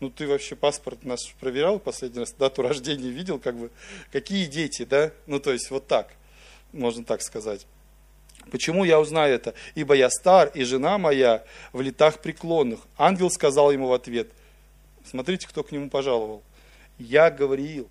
[0.00, 3.70] Ну ты вообще паспорт наш проверял последний раз, дату рождения видел, как бы,
[4.10, 5.12] какие дети, да?
[5.26, 6.14] Ну то есть вот так,
[6.72, 7.66] можно так сказать.
[8.50, 9.54] Почему я узнаю это?
[9.74, 12.80] Ибо я стар, и жена моя в летах преклонных.
[12.96, 14.28] Ангел сказал ему в ответ,
[15.04, 16.42] смотрите, кто к нему пожаловал.
[16.98, 17.88] Я говорил,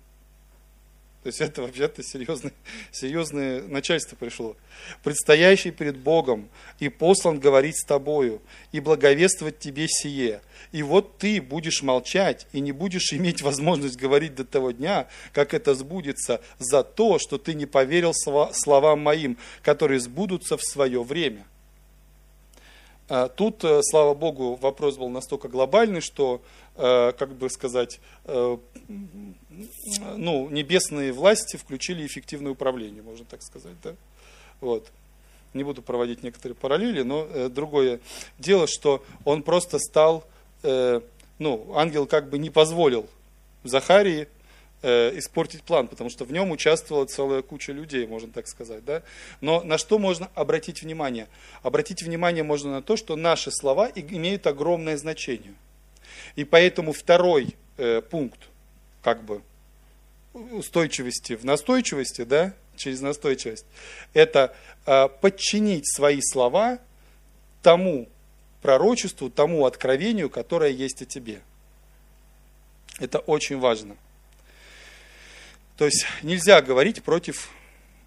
[1.22, 2.52] то есть это вообще-то серьезное,
[2.92, 4.56] серьезное начальство пришло.
[5.02, 8.40] Предстоящий перед Богом и послан говорить с тобою
[8.72, 10.40] и благовествовать тебе сие.
[10.72, 15.52] И вот ты будешь молчать и не будешь иметь возможность говорить до того дня, как
[15.52, 21.44] это сбудется, за то, что ты не поверил словам моим, которые сбудутся в свое время.
[23.12, 26.42] А тут, э, слава Богу, вопрос был настолько глобальный, что,
[26.80, 28.56] как бы сказать, э,
[30.16, 33.74] ну, небесные власти включили эффективное управление, можно так сказать.
[33.82, 33.94] Да?
[34.60, 34.88] Вот.
[35.52, 38.00] Не буду проводить некоторые параллели, но другое
[38.38, 40.24] дело, что он просто стал,
[40.62, 43.08] ну, ангел как бы не позволил
[43.64, 44.28] Захарии
[44.82, 48.84] э, испортить план, потому что в нем участвовала целая куча людей, можно так сказать.
[48.84, 49.02] Да?
[49.40, 51.28] Но на что можно обратить внимание?
[51.62, 55.54] Обратить внимание можно на то, что наши слова имеют огромное значение.
[56.36, 58.40] И поэтому второй э, пункт,
[59.02, 59.42] как бы,
[60.32, 63.66] устойчивости в настойчивости, да, через настойчивость,
[64.14, 64.54] это
[64.86, 66.78] э, подчинить свои слова
[67.62, 68.08] тому
[68.62, 71.40] пророчеству, тому откровению, которое есть о тебе.
[72.98, 73.96] Это очень важно.
[75.76, 77.50] То есть нельзя говорить против...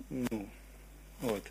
[0.09, 0.47] Ну,
[1.21, 1.43] вот.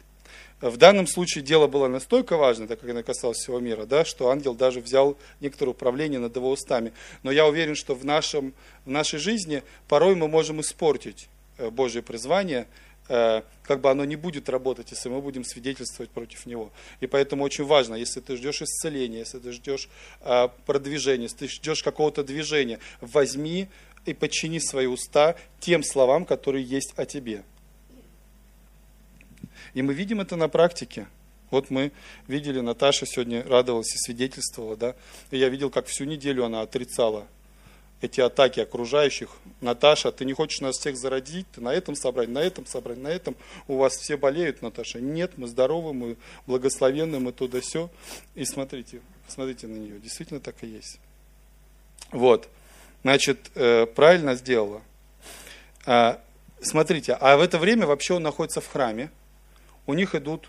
[0.63, 4.31] В данном случае дело было настолько важно, так как оно касалось всего мира, да, что
[4.31, 6.93] ангел даже взял некоторое управление над его устами.
[7.25, 12.01] Но я уверен, что в, нашем, в нашей жизни порой мы можем испортить э, Божье
[12.01, 12.69] призвание,
[13.09, 16.71] э, как бы оно не будет работать, если мы будем свидетельствовать против него.
[17.01, 19.89] И поэтому очень важно, если ты ждешь исцеления, если ты ждешь
[20.21, 23.67] э, продвижения, если ты ждешь какого-то движения, возьми
[24.07, 27.43] и подчини свои уста тем словам, которые есть о тебе.
[29.75, 31.07] И мы видим это на практике.
[31.51, 31.93] Вот мы
[32.29, 34.95] видели, Наташа сегодня радовалась и свидетельствовала, да.
[35.31, 37.27] И я видел, как всю неделю она отрицала
[38.03, 39.31] эти атаки окружающих.
[39.61, 43.09] Наташа, ты не хочешь нас всех зародить, ты на этом собрать, на этом собрать, на
[43.09, 43.37] этом.
[43.69, 45.01] У вас все болеют, Наташа.
[45.01, 47.91] Нет, мы здоровы, мы благословенны, мы туда все.
[48.35, 50.99] И смотрите, смотрите на нее, действительно так и есть.
[52.11, 52.49] Вот.
[53.03, 54.83] Значит, э, правильно сделала.
[55.87, 56.21] А,
[56.61, 59.11] смотрите, а в это время вообще он находится в храме.
[59.87, 60.49] У них идут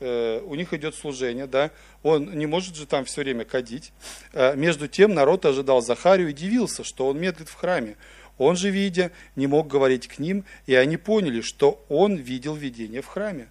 [0.00, 1.70] э, у них идет служение, да,
[2.02, 3.92] он не может же там все время кадить.
[4.32, 7.96] А, между тем народ ожидал Захарию и дивился, что он медлит в храме.
[8.38, 13.02] Он же, видя, не мог говорить к ним, и они поняли, что он видел видение
[13.02, 13.50] в храме.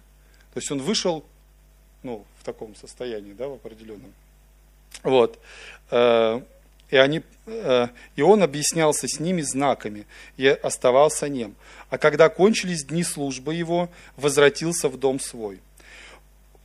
[0.52, 1.24] То есть он вышел
[2.02, 4.12] ну, в таком состоянии, да, в определенном.
[5.04, 5.38] Вот.
[5.90, 6.40] Э,
[6.90, 7.22] и, они, э,
[8.16, 11.54] и он объяснялся с ними знаками и оставался нем.
[11.88, 15.60] А когда кончились дни службы его, возвратился в дом свой.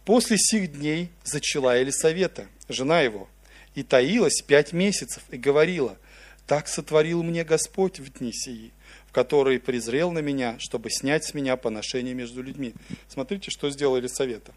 [0.06, 3.28] После сих дней зачала Елисавета, жена его,
[3.74, 5.98] и таилась пять месяцев, и говорила,
[6.46, 8.72] «Так сотворил мне Господь в дни сии,
[9.08, 12.76] в которые презрел на меня, чтобы снять с меня поношение между людьми».
[13.08, 14.54] Смотрите, что сделала Елисавета.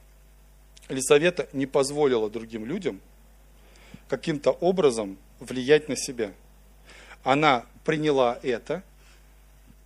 [0.91, 3.01] Елисавета не позволила другим людям
[4.09, 6.33] каким-то образом влиять на себя.
[7.25, 8.83] Она приняла это,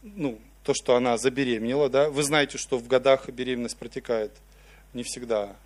[0.03, 2.09] ну, то, что она забеременела, да.
[2.11, 4.33] Вы знаете, что в годах беременность протекает
[4.95, 5.57] не всегда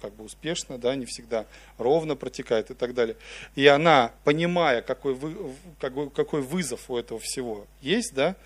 [0.00, 3.16] как бы успешно, да, не всегда ровно протекает и так далее.
[3.54, 8.36] И она, понимая, какой, вы, какой, какой вызов у этого всего есть, да,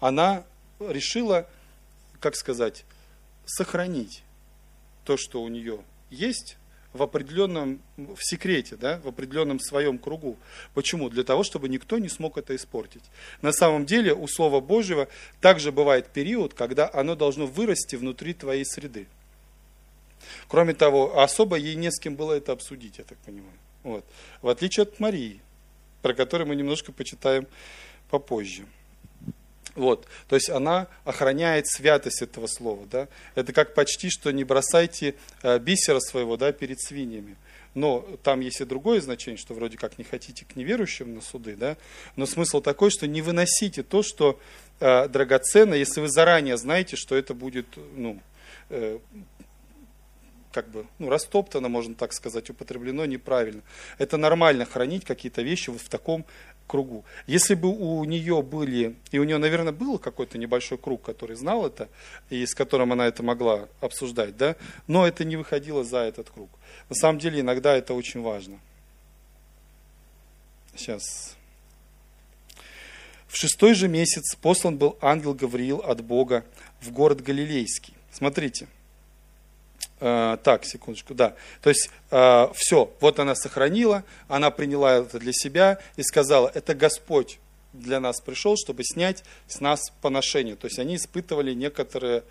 [0.00, 0.44] она
[0.80, 1.48] решила,
[2.18, 2.84] как сказать,
[3.44, 4.22] сохранить
[5.04, 6.56] то, что у нее есть,
[6.96, 10.36] в определенном, в секрете, да, в определенном своем кругу.
[10.74, 11.08] Почему?
[11.08, 13.02] Для того, чтобы никто не смог это испортить.
[13.42, 15.08] На самом деле у Слова Божьего
[15.40, 19.06] также бывает период, когда оно должно вырасти внутри твоей среды.
[20.48, 23.52] Кроме того, особо ей не с кем было это обсудить, я так понимаю.
[23.82, 24.04] Вот.
[24.42, 25.40] В отличие от Марии,
[26.02, 27.46] про которую мы немножко почитаем
[28.10, 28.64] попозже.
[29.76, 33.08] Вот, то есть она охраняет святость этого слова, да.
[33.34, 37.36] Это как почти что не бросайте э, бисера своего, да, перед свиньями.
[37.74, 41.56] Но там есть и другое значение, что вроде как не хотите к неверующим на суды,
[41.56, 41.76] да.
[42.16, 44.40] Но смысл такой, что не выносите то, что
[44.80, 48.18] э, драгоценно, если вы заранее знаете, что это будет, ну,
[48.70, 48.98] э,
[50.52, 53.60] как бы, ну, растоптано, можно так сказать, употреблено неправильно.
[53.98, 56.24] Это нормально хранить какие-то вещи вот в таком
[56.66, 57.04] кругу.
[57.26, 61.66] Если бы у нее были, и у нее, наверное, был какой-то небольшой круг, который знал
[61.66, 61.88] это,
[62.30, 66.50] и с которым она это могла обсуждать, да, но это не выходило за этот круг.
[66.88, 68.58] На самом деле, иногда это очень важно.
[70.76, 71.36] Сейчас.
[73.28, 76.44] В шестой же месяц послан был ангел Гавриил от Бога
[76.80, 77.94] в город Галилейский.
[78.12, 78.68] Смотрите.
[79.98, 81.34] Э, так, секундочку, да.
[81.62, 86.74] То есть э, все, вот она сохранила, она приняла это для себя и сказала, это
[86.74, 87.38] Господь
[87.72, 90.56] для нас пришел, чтобы снять с нас поношение.
[90.56, 92.22] То есть они испытывали некоторый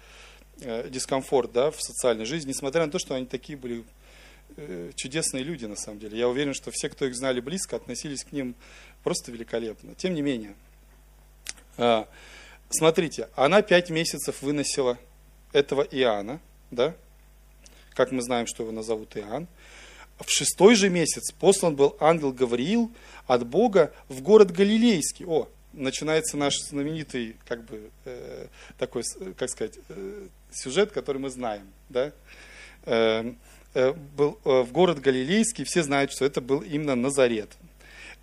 [0.62, 3.84] э, дискомфорт да, в социальной жизни, несмотря на то, что они такие были
[4.58, 6.18] э, чудесные люди на самом деле.
[6.18, 8.56] Я уверен, что все, кто их знали близко, относились к ним
[9.04, 9.96] просто великолепно.
[9.96, 10.56] Тем не менее,
[11.78, 12.06] э,
[12.70, 14.98] смотрите, она пять месяцев выносила
[15.52, 16.96] этого Иоанна, да,
[17.96, 19.48] как мы знаем, что его назовут Иоанн.
[20.20, 22.92] В шестой же месяц послан был ангел Гавриил
[23.28, 25.26] от Бога в город Галилейский.
[25.26, 29.04] О, начинается наш знаменитый, как бы, э, такой,
[29.38, 32.14] как сказать, э, сюжет, который мы знаем, да?
[32.86, 33.34] Э,
[33.74, 37.50] э, был э, в город Галилейский, все знают, что это был именно Назарет.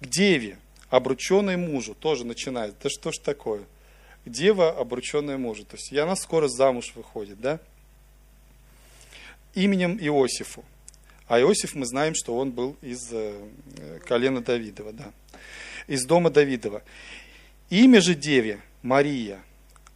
[0.01, 0.57] К деве,
[0.89, 2.75] обрученной мужу, тоже начинает.
[2.83, 3.65] Да что ж такое?
[4.25, 5.65] Дева, обрученная мужу.
[5.65, 7.61] То есть и она скоро замуж выходит, да?
[9.55, 10.65] Именем Иосифу.
[11.29, 13.35] А Иосиф мы знаем, что он был из э,
[14.05, 15.12] колена Давидова, да,
[15.87, 16.83] из дома Давидова.
[17.71, 19.41] Имя же деве Мария.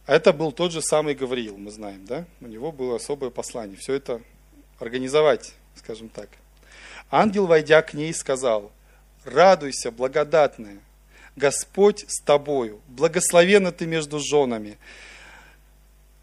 [0.07, 2.25] Это был тот же самый Гавриил, мы знаем, да?
[2.41, 3.77] У него было особое послание.
[3.77, 4.21] Все это
[4.79, 6.29] организовать, скажем так.
[7.11, 8.71] Ангел, войдя к ней, сказал,
[9.25, 10.79] радуйся, благодатная,
[11.35, 14.77] Господь с тобою, благословена ты между женами.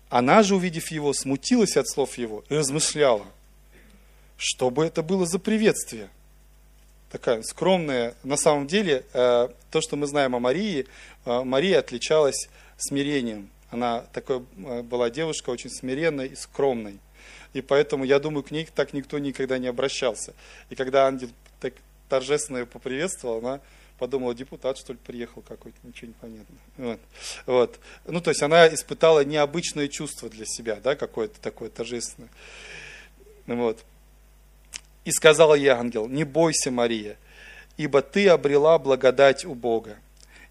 [0.08, 3.26] Она же, увидев его, смутилась от слов его и размышляла,
[4.36, 6.08] что бы это было за приветствие.
[7.10, 10.86] Такая скромная, на самом деле, э, то, что мы знаем о Марии,
[11.24, 13.50] э, Мария отличалась смирением.
[13.70, 16.98] Она такой э, была девушка очень смиренной и скромной.
[17.52, 20.34] И поэтому, я думаю, к ней так никто никогда не обращался.
[20.70, 21.74] И когда ангел так
[22.08, 23.60] торжественно ее поприветствовал, она
[23.98, 26.56] подумала, депутат, что ли, приехал какой-то, ничего не понятно.
[26.76, 27.00] Вот.
[27.46, 27.80] Вот.
[28.06, 32.30] Ну, то есть она испытала необычное чувство для себя, да, какое-то такое торжественное.
[33.46, 33.84] Вот.
[35.04, 37.16] И сказал ей ангел, не бойся, Мария,
[37.76, 39.98] ибо ты обрела благодать у Бога.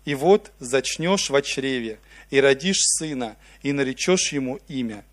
[0.05, 5.05] И вот зачнешь в чреве, и родишь сына, и наречешь ему имя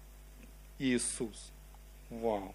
[0.78, 1.50] Иисус.
[2.10, 2.54] Вау.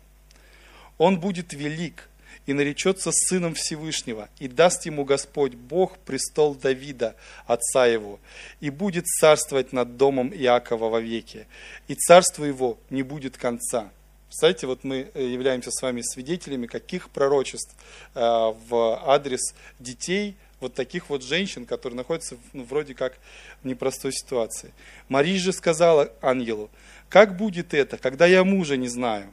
[0.97, 2.09] Он будет велик,
[2.45, 7.15] и наречется сыном Всевышнего, и даст ему Господь Бог престол Давида,
[7.47, 8.19] отца его,
[8.61, 11.47] и будет царствовать над домом Иакова вовеки,
[11.87, 13.89] и царство его не будет конца.
[14.27, 17.73] Представляете, вот мы э, являемся с вами свидетелями каких пророчеств
[18.15, 23.17] э, в адрес детей, вот таких вот женщин, которые находятся ну, вроде как
[23.61, 24.73] в непростой ситуации.
[25.09, 26.69] Мария же сказала ангелу,
[27.07, 29.31] как будет это, когда я мужа не знаю?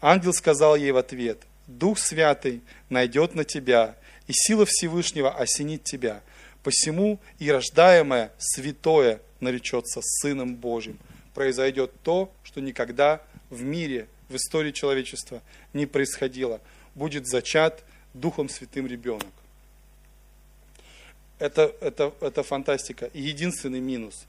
[0.00, 3.94] Ангел сказал ей в ответ, Дух Святый найдет на тебя,
[4.26, 6.22] и сила Всевышнего осенит тебя.
[6.62, 10.98] Посему и рождаемое святое наречется Сыном Божьим.
[11.34, 16.60] Произойдет то, что никогда в мире, в истории человечества не происходило.
[16.94, 19.28] Будет зачат Духом Святым ребенок.
[21.38, 23.06] Это, это, это фантастика.
[23.12, 24.26] И единственный минус,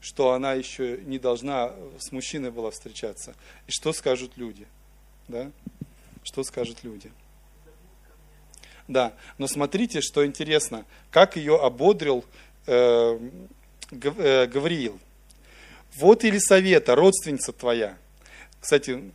[0.00, 3.34] что она еще не должна с мужчиной была встречаться.
[3.66, 4.66] И что скажут люди?
[5.28, 5.50] Да?
[6.28, 7.10] Что скажут люди.
[8.86, 12.24] Да, но смотрите, что интересно, как ее ободрил
[12.66, 13.18] э,
[13.90, 14.98] э, Гавриил.
[15.96, 17.96] Вот Елисавета, родственница твоя.
[18.60, 19.10] Кстати,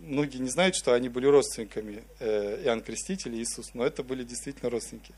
[0.00, 4.24] многие не знают, что они были родственниками э, Иоанн Креститель и Иисус, но это были
[4.24, 5.14] действительно родственники.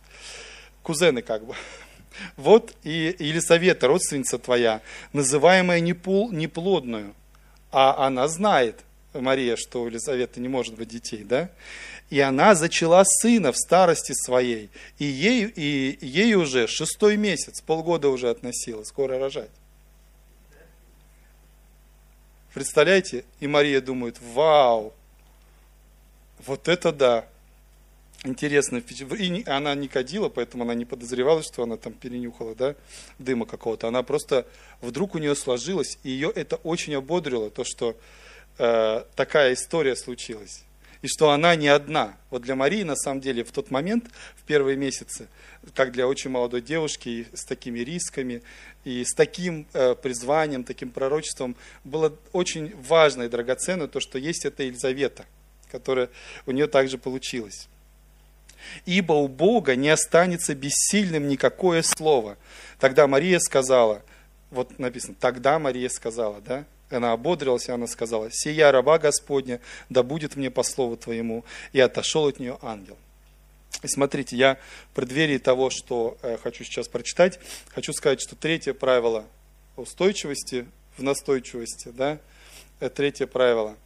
[0.83, 1.55] Кузены как бы.
[2.37, 4.83] Вот и Елисавета, родственница твоя,
[5.14, 7.14] называемая неплодную,
[7.70, 11.50] а она знает– Мария, что у Елизаветы не может быть детей, да?
[12.10, 18.08] И она зачала сына в старости своей, и ей, и ей уже шестой месяц, полгода
[18.08, 19.50] уже относила, скоро рожать.
[22.52, 23.24] Представляете?
[23.38, 24.92] И Мария думает, вау,
[26.46, 27.26] вот это да.
[28.22, 28.82] Интересно.
[29.18, 32.74] И она не кадила, поэтому она не подозревала, что она там перенюхала да,
[33.18, 33.88] дыма какого-то.
[33.88, 34.46] Она просто,
[34.82, 37.96] вдруг у нее сложилось, и ее это очень ободрило, то, что
[38.62, 40.64] Э, такая история случилась.
[41.00, 42.18] и что она не одна.
[42.28, 45.28] Вот для Марии, на самом деле, в тот момент, в первые месяцы,
[45.74, 48.42] как для очень молодой девушки, с такими рисками,
[48.84, 54.44] и с таким э, призванием, таким пророчеством, было очень важно и драгоценно то, что есть
[54.44, 55.24] эта Елизавета,
[55.72, 56.11] которая
[56.44, 57.66] у нее также получилась.
[58.84, 62.36] «Ибо у Бога не останется бессильным никакое слово».
[62.78, 64.02] Тогда Мария сказала,
[64.50, 70.03] вот написано, тогда Мария сказала, да, она ободрилась, и она сказала, «Сия раба Господня, да
[70.03, 71.45] будет мне по слову Твоему».
[71.72, 72.97] И отошел от нее ангел.
[73.82, 74.59] И смотрите, я
[74.91, 77.38] в преддверии того, что э, хочу сейчас прочитать,
[77.68, 79.24] хочу сказать, что третье правило
[79.76, 80.66] устойчивости
[80.97, 82.18] в настойчивости, да,
[82.78, 83.76] это третье правило.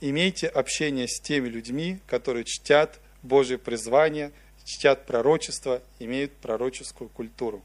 [0.00, 4.32] Имейте общение с теми людьми, которые чтят Божье призвание,
[4.64, 7.62] чтят пророчество, имеют пророческую культуру,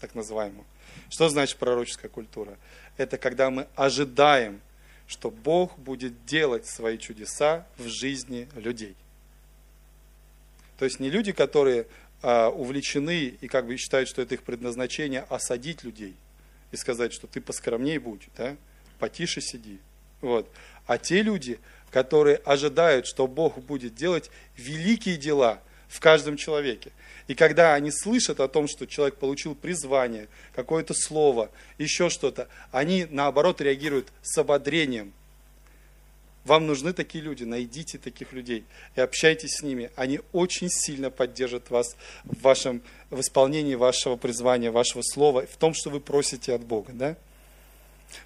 [0.00, 0.64] так называемую.
[1.10, 2.56] Что значит пророческая культура?
[2.96, 4.60] Это когда мы ожидаем,
[5.06, 8.96] что Бог будет делать свои чудеса в жизни людей.
[10.78, 11.86] То есть не люди, которые
[12.22, 16.14] а, увлечены и как бы считают, что это их предназначение осадить людей
[16.72, 18.56] и сказать, что ты поскромней будь, да?
[18.98, 19.78] потише сиди.
[20.20, 20.50] Вот.
[20.86, 21.58] А те люди,
[21.90, 25.60] которые ожидают, что Бог будет делать великие дела
[25.94, 26.90] в каждом человеке.
[27.28, 33.06] И когда они слышат о том, что человек получил призвание, какое-то слово, еще что-то, они
[33.10, 35.12] наоборот реагируют с ободрением–
[36.44, 38.64] вам нужны такие люди, найдите таких людей
[38.96, 39.90] и общайтесь с ними.
[39.96, 45.72] Они очень сильно поддержат вас в, вашем, в исполнении вашего призвания, вашего слова, в том,
[45.72, 46.92] что вы просите от Бога.
[46.92, 47.16] Да?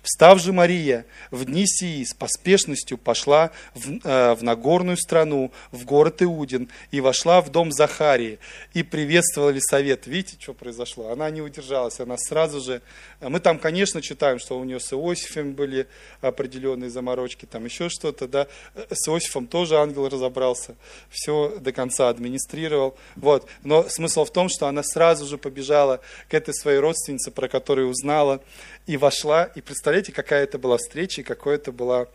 [0.02, 5.84] Встав же Мария в дни сии с поспешностью пошла в, э, в Нагорную страну, в
[5.84, 8.38] город Иудин, и вошла в дом Захарии,
[8.74, 10.06] и приветствовала Елисавет.
[10.06, 11.10] Видите, что произошло?
[11.10, 12.82] Она не удержалась, она сразу же...
[13.20, 15.86] Мы там, конечно, читаем, что у нее с Иосифом были
[16.20, 18.46] определенные заморочки, там еще что-то, да.
[18.90, 20.76] С Иосифом тоже ангел разобрался,
[21.10, 22.96] все до конца администрировал.
[23.16, 23.48] Вот.
[23.62, 27.88] Но смысл в том, что она сразу же побежала к этой своей родственнице, про которую
[27.88, 28.40] узнала,
[28.86, 32.08] и вошла, и представляете, какая это была встреча, какое это было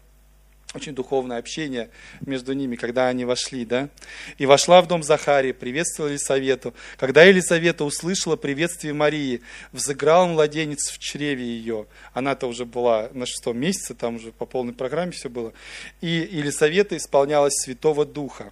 [0.73, 1.89] очень духовное общение
[2.25, 3.87] между ними, когда они вошли, да.
[4.37, 6.73] И вошла в дом Захарии, приветствовала Елисавету.
[6.97, 9.41] Когда Елисавета услышала приветствие Марии,
[9.71, 11.85] взыграл младенец в чреве ее.
[12.13, 15.53] Она-то уже была на шестом месяце, там уже по полной программе все было.
[16.01, 18.51] И Елисавета исполнялась Святого Духа.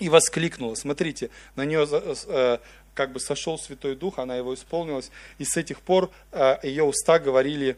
[0.00, 2.58] И воскликнула, смотрите, на нее э,
[2.96, 7.18] как бы сошел Святой Дух, она его исполнилась, и с этих пор э, ее уста
[7.18, 7.76] говорили э,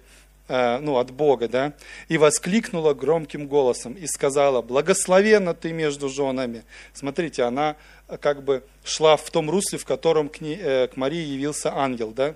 [0.49, 1.73] ну, от Бога, да,
[2.09, 6.65] и воскликнула громким голосом и сказала, благословенна ты между женами.
[6.95, 7.77] Смотрите, она
[8.09, 12.13] э, как бы шла в том русле, в котором к, ней, к Марии явился ангел,
[12.13, 12.35] да,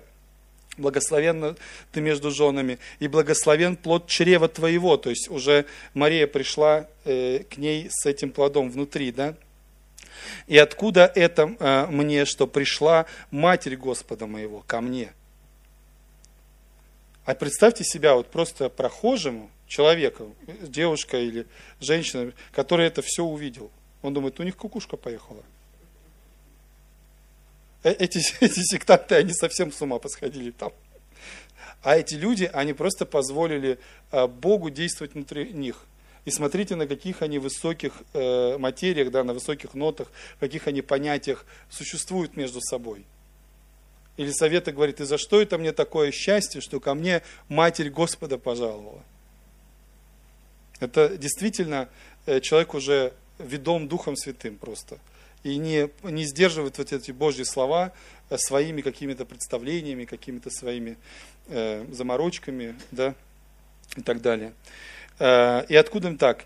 [0.77, 1.55] благословенна
[1.91, 7.87] ты между женами, и благословен плод чрева твоего, то есть уже Мария пришла к ней
[7.91, 9.35] с этим плодом внутри, да,
[10.47, 15.13] и откуда это э, мне, что пришла Матерь Господа моего ко мне?
[17.25, 21.47] А представьте себя вот просто прохожему человеку, девушка или
[21.79, 23.71] женщина, который это все увидел.
[24.01, 25.43] Он думает, у них кукушка поехала.
[27.83, 30.73] Э, эти, эти сектанты, они совсем с ума посходили там.
[31.81, 33.79] А эти люди, они просто позволили
[34.11, 35.85] э, Богу действовать внутри них.
[36.25, 40.09] И смотрите, на каких они высоких э, материях, да, на высоких нотах,
[40.39, 43.05] каких они понятиях существуют между собой.
[44.17, 48.37] Или Совета говорит, и за что это мне такое счастье, что ко мне Матерь Господа
[48.37, 49.03] пожаловала?
[50.79, 51.89] Это действительно
[52.25, 54.99] э, человек уже ведом Духом Святым просто.
[55.43, 57.91] И не, не сдерживает вот эти Божьи слова
[58.29, 60.97] э, своими какими-то представлениями, какими-то своими
[61.47, 63.15] э, заморочками, да,
[63.97, 64.53] и так далее.
[65.19, 66.45] Э, и откуда им так?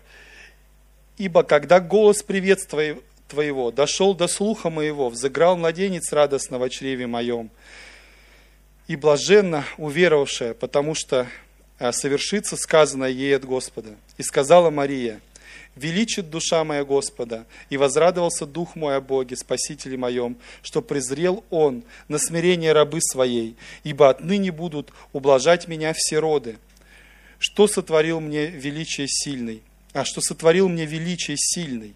[1.18, 2.98] Ибо когда голос приветствия
[3.28, 7.50] твоего дошел до слуха моего, взыграл младенец радостно в чреве моем,
[8.86, 11.28] и блаженно уверовавшая, потому что
[11.78, 13.90] э, совершится сказанное ей от Господа.
[14.16, 15.20] И сказала Мария,
[15.76, 21.84] величит душа моя Господа, и возрадовался дух мой о Боге, Спасителе моем, что презрел Он
[22.08, 26.56] на смирение рабы своей, ибо отныне будут ублажать меня все роды
[27.38, 29.62] что сотворил мне величие сильный?
[29.92, 31.94] А что сотворил мне величие сильный?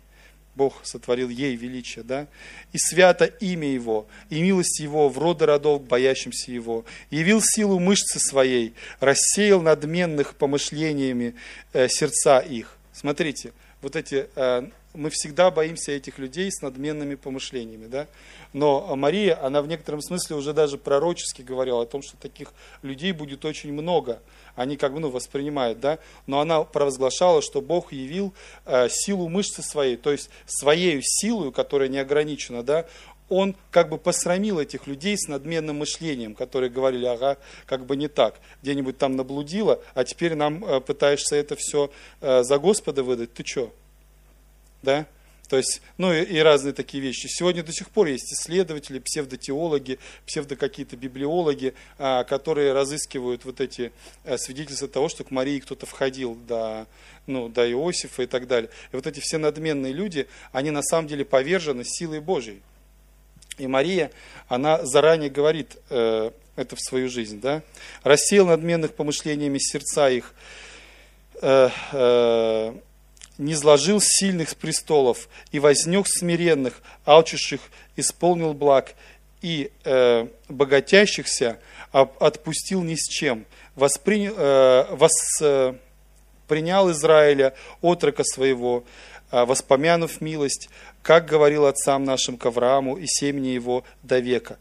[0.54, 2.26] Бог сотворил ей величие, да?
[2.72, 6.84] И свято имя Его, и милость Его в роды родов, боящимся Его.
[7.10, 11.34] Явил силу мышцы своей, рассеял надменных помышлениями
[11.72, 12.76] э, сердца их.
[12.92, 18.06] Смотрите, вот эти э, мы всегда боимся этих людей с надменными помышлениями, да.
[18.52, 23.12] Но Мария, она в некотором смысле уже даже пророчески говорила о том, что таких людей
[23.12, 24.20] будет очень много.
[24.54, 25.98] Они как бы ну, воспринимают, да.
[26.26, 28.34] Но она провозглашала, что Бог явил
[28.66, 32.86] э, силу мышцы своей, то есть своей силой, которая не ограничена, да,
[33.28, 38.08] он как бы посрамил этих людей с надменным мышлением, которые говорили, ага, как бы не
[38.08, 41.90] так, где-нибудь там наблудило, а теперь нам э, пытаешься это все
[42.20, 43.72] э, за Господа выдать, ты что?
[44.82, 45.06] Да?
[45.48, 47.26] То есть, ну и, и разные такие вещи.
[47.26, 53.92] Сегодня до сих пор есть исследователи, псевдотеологи, псевдо какие-то библиологи, а, которые разыскивают вот эти
[54.24, 56.86] а, свидетельства того, что к Марии кто-то входил до,
[57.26, 58.70] ну, до Иосифа и так далее.
[58.92, 62.62] И вот эти все надменные люди, они на самом деле повержены силой Божьей.
[63.58, 64.10] И Мария,
[64.48, 67.62] она заранее говорит э, это в свою жизнь, да?
[68.02, 70.34] Рассеял надменных помышлениями сердца их,
[71.40, 72.74] э, э,
[73.42, 77.60] не сложил сильных с престолов, и вознес смиренных, алчущих,
[77.96, 78.94] исполнил благ,
[79.42, 81.58] и э, богатящихся
[81.90, 88.84] отпустил ни с чем, воспринял, э, воспринял Израиля, отрока своего,
[89.30, 90.70] э, воспомянув милость,
[91.02, 94.58] как говорил отцам нашим к Аврааму и семени его до века.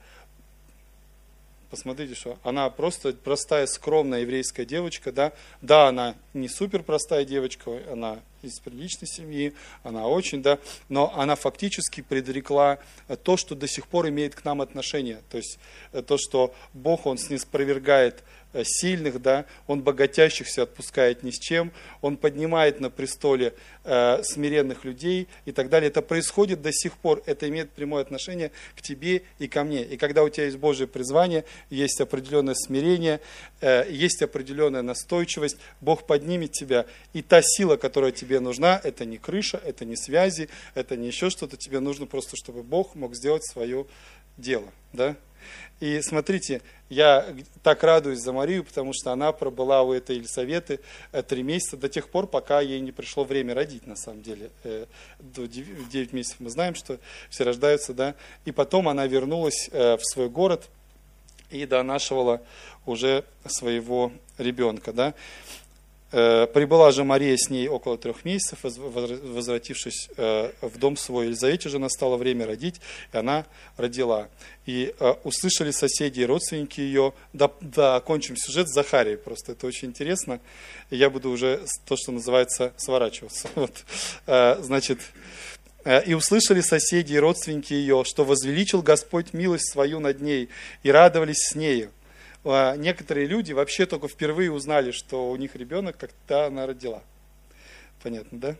[1.72, 7.72] Посмотрите, что она просто простая, скромная еврейская девочка, да, да, она не супер простая девочка,
[7.90, 10.60] она из приличной семьи, она очень, да,
[10.90, 12.80] но она фактически предрекла
[13.24, 15.60] то, что до сих пор имеет к нам отношение, то есть
[15.94, 21.72] э, то, что Бог, Он снеспровергает Э, сильных, да, он богатящихся отпускает ни с чем,
[22.02, 25.89] он поднимает на престоле э, смиренных людей и так далее.
[25.89, 29.84] Это происходит до сих пор, это имеет прямое отношение к тебе и ко мне.
[29.84, 33.22] И когда у тебя есть Божье призвание, есть определенное смирение,
[33.62, 36.86] э, есть определенная настойчивость, Бог поднимет тебя.
[37.14, 41.30] И та сила, которая тебе нужна, это не крыша, это не связи, это не еще
[41.30, 43.86] что-то, тебе нужно просто, чтобы Бог мог сделать свое
[44.42, 44.68] дело.
[44.94, 45.16] Да?
[45.80, 47.26] И смотрите, я
[47.64, 50.80] так радуюсь за Марию, потому что она пробыла у этой Елисаветы
[51.12, 54.52] э, три месяца до тех пор, пока ей не пришло время родить, на самом деле.
[54.64, 54.86] Э,
[55.20, 58.14] до 9 месяцев мы знаем, что все рождаются, да.
[58.46, 60.70] И потом она вернулась э, в свой город
[61.50, 62.42] и донашивала
[62.86, 65.14] уже своего ребенка, да.
[66.14, 71.28] Э, прибыла же Мария с ней около трех месяцев, возвратившись э, в дом свой.
[71.28, 72.82] Елизавете же настало время родить,
[73.14, 73.45] и она
[73.78, 74.28] родила.
[74.66, 79.66] И э, услышали соседи и родственники ее, да, да, окончим сюжет с Захарией, просто это
[79.68, 80.41] очень интересно.
[80.89, 83.47] Я буду уже то, что называется, сворачиваться.
[83.62, 83.84] Вот.
[84.26, 84.99] Значит,
[86.05, 90.49] и услышали соседи и родственники ее, что возвеличил Господь милость свою над ней,
[90.84, 91.91] и радовались с нею.
[92.44, 97.02] А, некоторые люди вообще только впервые узнали, что у них ребенок, когда она родила.
[98.02, 98.56] Понятно, да?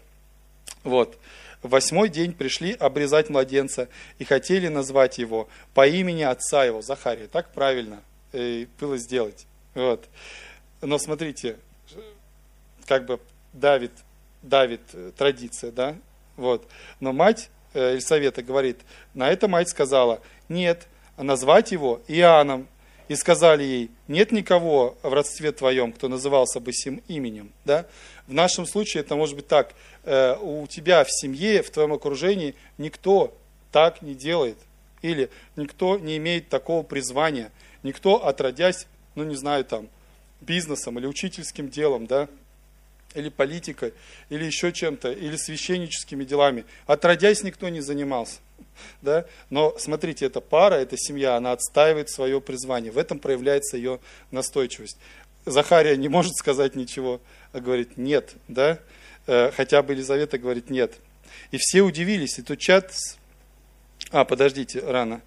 [0.84, 1.18] Вот.
[1.62, 7.28] Восьмой день пришли обрезать младенца и хотели назвать его по имени отца его, Захария.
[7.28, 8.02] Так правильно
[8.34, 9.46] э, было сделать.
[9.76, 10.08] Вот.
[10.82, 11.58] Но смотрите,
[12.88, 13.20] как бы
[13.54, 13.92] давит,
[14.42, 15.96] давит э, традиция, да?
[16.36, 16.68] Вот.
[17.00, 18.80] Но мать э, Елисавета говорит,
[19.14, 22.68] на это мать сказала, нет, назвать его Иоанном,
[23.12, 27.52] и сказали ей, нет никого в родстве твоем, кто назывался бы сим именем.
[27.66, 27.86] Да?
[28.26, 29.74] В нашем случае это может быть так,
[30.06, 33.38] э, у тебя в семье, в твоем окружении никто
[33.70, 34.58] так не делает.
[35.02, 37.52] Или никто не имеет такого призвания.
[37.84, 39.90] Никто, отродясь, ну не знаю, там,
[40.40, 42.30] бизнесом или учительским делом, да,
[43.14, 43.94] или политикой,
[44.30, 46.64] или еще чем-то, или священническими делами.
[46.86, 48.40] Отродясь, никто не занимался.
[49.02, 49.26] Да?
[49.50, 52.92] Но смотрите, эта пара, эта семья, она отстаивает свое призвание.
[52.92, 54.00] В этом проявляется ее
[54.32, 54.98] настойчивость.
[55.46, 57.20] Захария не может сказать ничего,
[57.52, 58.80] а говорит нет, да?
[59.28, 60.94] Э, хотя бы Елизавета говорит нет.
[61.52, 62.94] И все удивились, и тут чат...
[64.12, 65.22] А, подождите, рано.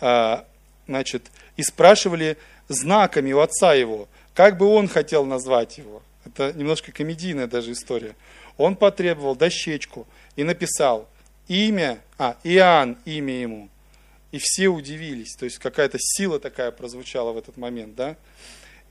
[0.00, 0.46] А,
[0.86, 2.36] значит, и спрашивали
[2.68, 6.02] знаками у отца его, как бы он хотел назвать его.
[6.24, 8.14] Это немножко комедийная даже история.
[8.56, 10.06] Он потребовал дощечку
[10.36, 11.08] и написал
[11.48, 13.68] имя, а, Иоанн, имя ему.
[14.30, 18.16] И все удивились, то есть какая-то сила такая прозвучала в этот момент, да.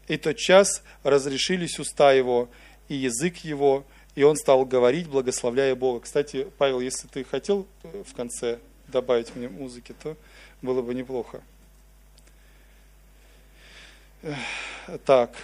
[0.07, 2.49] И тот час разрешились уста его
[2.89, 6.01] и язык его, и он стал говорить, благословляя Бога.
[6.01, 10.17] Кстати, Павел, если ты хотел э, в конце добавить мне музыки, то
[10.61, 11.41] было бы неплохо.
[15.05, 15.35] Так,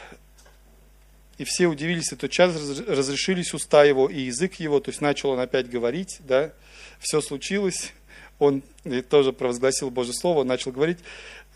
[1.38, 2.56] и все удивились, и тот час
[2.88, 6.52] разрешились уста его и язык его, то есть начал он опять говорить, да,
[7.00, 7.94] все случилось,
[8.40, 8.62] он
[9.10, 11.00] тоже провозгласил Божье Слово, начал говорить,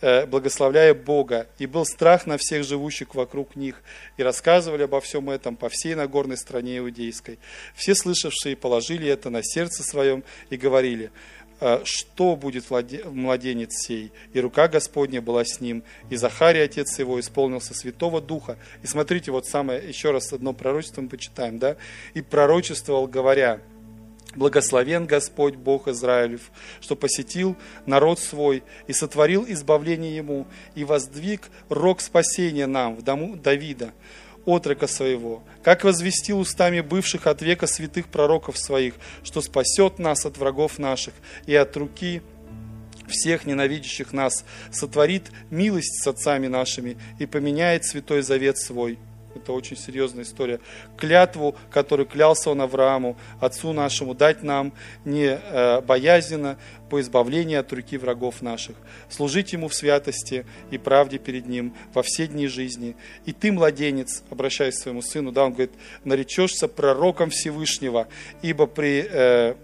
[0.02, 1.48] э, благословляя Бога.
[1.60, 3.82] И был страх на всех живущих вокруг них.
[4.18, 7.38] И рассказывали обо всем этом по всей Нагорной стране иудейской.
[7.76, 11.12] Все слышавшие положили это на сердце своем и говорили,
[11.60, 14.12] «Э, что будет младенец сей?
[14.34, 18.58] И рука Господня была с ним, и Захарий, отец его, исполнился Святого Духа.
[18.82, 21.76] И смотрите, вот самое, еще раз одно пророчество мы почитаем, да?
[22.16, 23.62] И пророчествовал, говоря,
[24.36, 32.00] Благословен Господь Бог Израилев, что посетил народ свой и сотворил избавление ему, и воздвиг рог
[32.00, 33.92] спасения нам в дому Давида,
[34.46, 40.38] отрока своего, как возвестил устами бывших от века святых пророков своих, что спасет нас от
[40.38, 41.14] врагов наших
[41.46, 42.22] и от руки
[43.10, 48.98] всех ненавидящих нас, сотворит милость с отцами нашими и поменяет святой завет свой–
[49.36, 50.60] это очень серьезная история.
[50.98, 54.74] Клятву, которую клялся он Аврааму, отцу нашему, дать нам
[55.06, 56.58] не э, боязно
[56.90, 58.76] по избавлению от руки врагов наших.
[59.10, 62.96] Служить ему в святости и правде перед ним во все дни жизни.
[63.26, 65.72] И ты, младенец, обращаясь к своему сыну, да, он говорит,
[66.04, 68.08] наречешься пророком Всевышнего,
[68.42, 69.08] ибо при...
[69.10, 69.56] Э,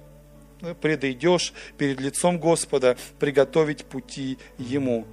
[0.81, 5.05] предойдешь перед лицом Господа, приготовить пути Ему.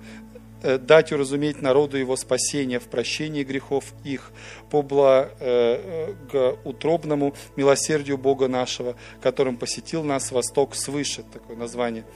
[0.64, 4.32] Э, дать уразуметь народу его спасения в прощении грехов их
[4.70, 12.06] по благоутробному милосердию Бога нашего, которым посетил нас восток свыше, такое название,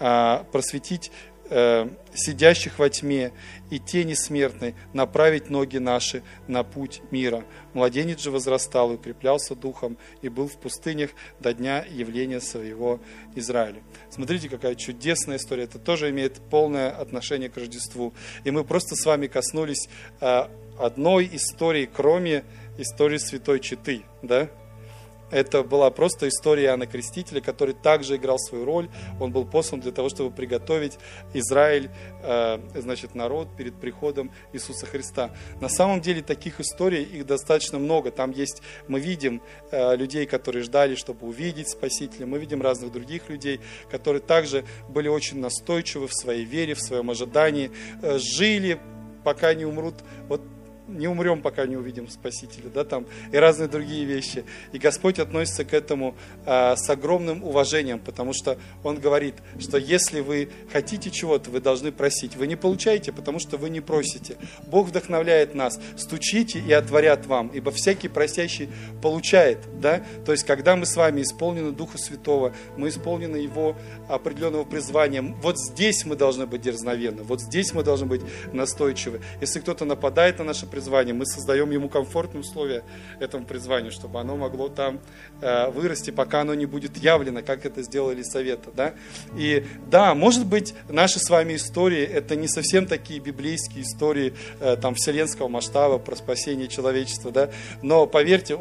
[0.00, 1.10] а, просветить
[1.50, 3.32] э, сидящих во тьме
[3.70, 7.44] и тени смертной, направить ноги наши на путь мира.
[7.72, 13.00] Младенец же возрастал и укреплялся духом, и был в пустынях до дня явления своего
[13.34, 13.82] Израиля.
[14.10, 15.64] Смотрите, какая чудесная история.
[15.64, 18.14] Это тоже имеет полное отношение к Рождеству.
[18.44, 19.88] И мы просто с вами коснулись
[20.20, 22.44] э, одной истории, кроме
[22.78, 24.48] истории Святой Читы, да?
[25.30, 28.88] Это была просто история Иоанна Крестителя, который также играл свою роль.
[29.20, 30.98] Он был послан для того, чтобы приготовить
[31.32, 31.90] Израиль,
[32.22, 35.30] э, значит, народ перед приходом Иисуса Христа.
[35.60, 38.10] На самом деле таких историй их достаточно много.
[38.10, 42.26] Там есть, мы видим э, людей, которые ждали, чтобы увидеть Спасителя.
[42.26, 43.60] Мы видим разных других людей,
[43.90, 47.70] которые также были очень настойчивы в своей вере, в своем ожидании,
[48.02, 48.80] э, жили
[49.24, 49.94] пока не умрут.
[50.28, 50.42] Вот
[50.88, 54.44] не умрем, пока не увидим Спасителя, да, там, и разные другие вещи.
[54.72, 56.14] И Господь относится к этому
[56.46, 61.92] а, с огромным уважением, потому что Он говорит, что если вы хотите чего-то, вы должны
[61.92, 62.36] просить.
[62.36, 64.36] Вы не получаете, потому что вы не просите.
[64.66, 65.80] Бог вдохновляет нас.
[65.96, 68.68] Стучите и отворят вам, ибо всякий просящий
[69.02, 70.02] получает, да.
[70.24, 73.76] То есть, когда мы с вами исполнены Духа Святого, мы исполнены Его
[74.08, 79.20] определенного призвания, вот здесь мы должны быть дерзновенны, вот здесь мы должны быть настойчивы.
[79.40, 82.82] Если кто-то нападает на наше призвание, мы создаем ему комфортные условия
[83.20, 85.00] этому призванию, чтобы оно могло там
[85.40, 88.70] э, вырасти, пока оно не будет явлено, как это сделали советы.
[88.74, 88.94] Да?
[89.36, 94.76] И да, может быть, наши с вами истории, это не совсем такие библейские истории э,
[94.80, 97.50] там, вселенского масштаба про спасение человечества, да?
[97.82, 98.54] но поверьте,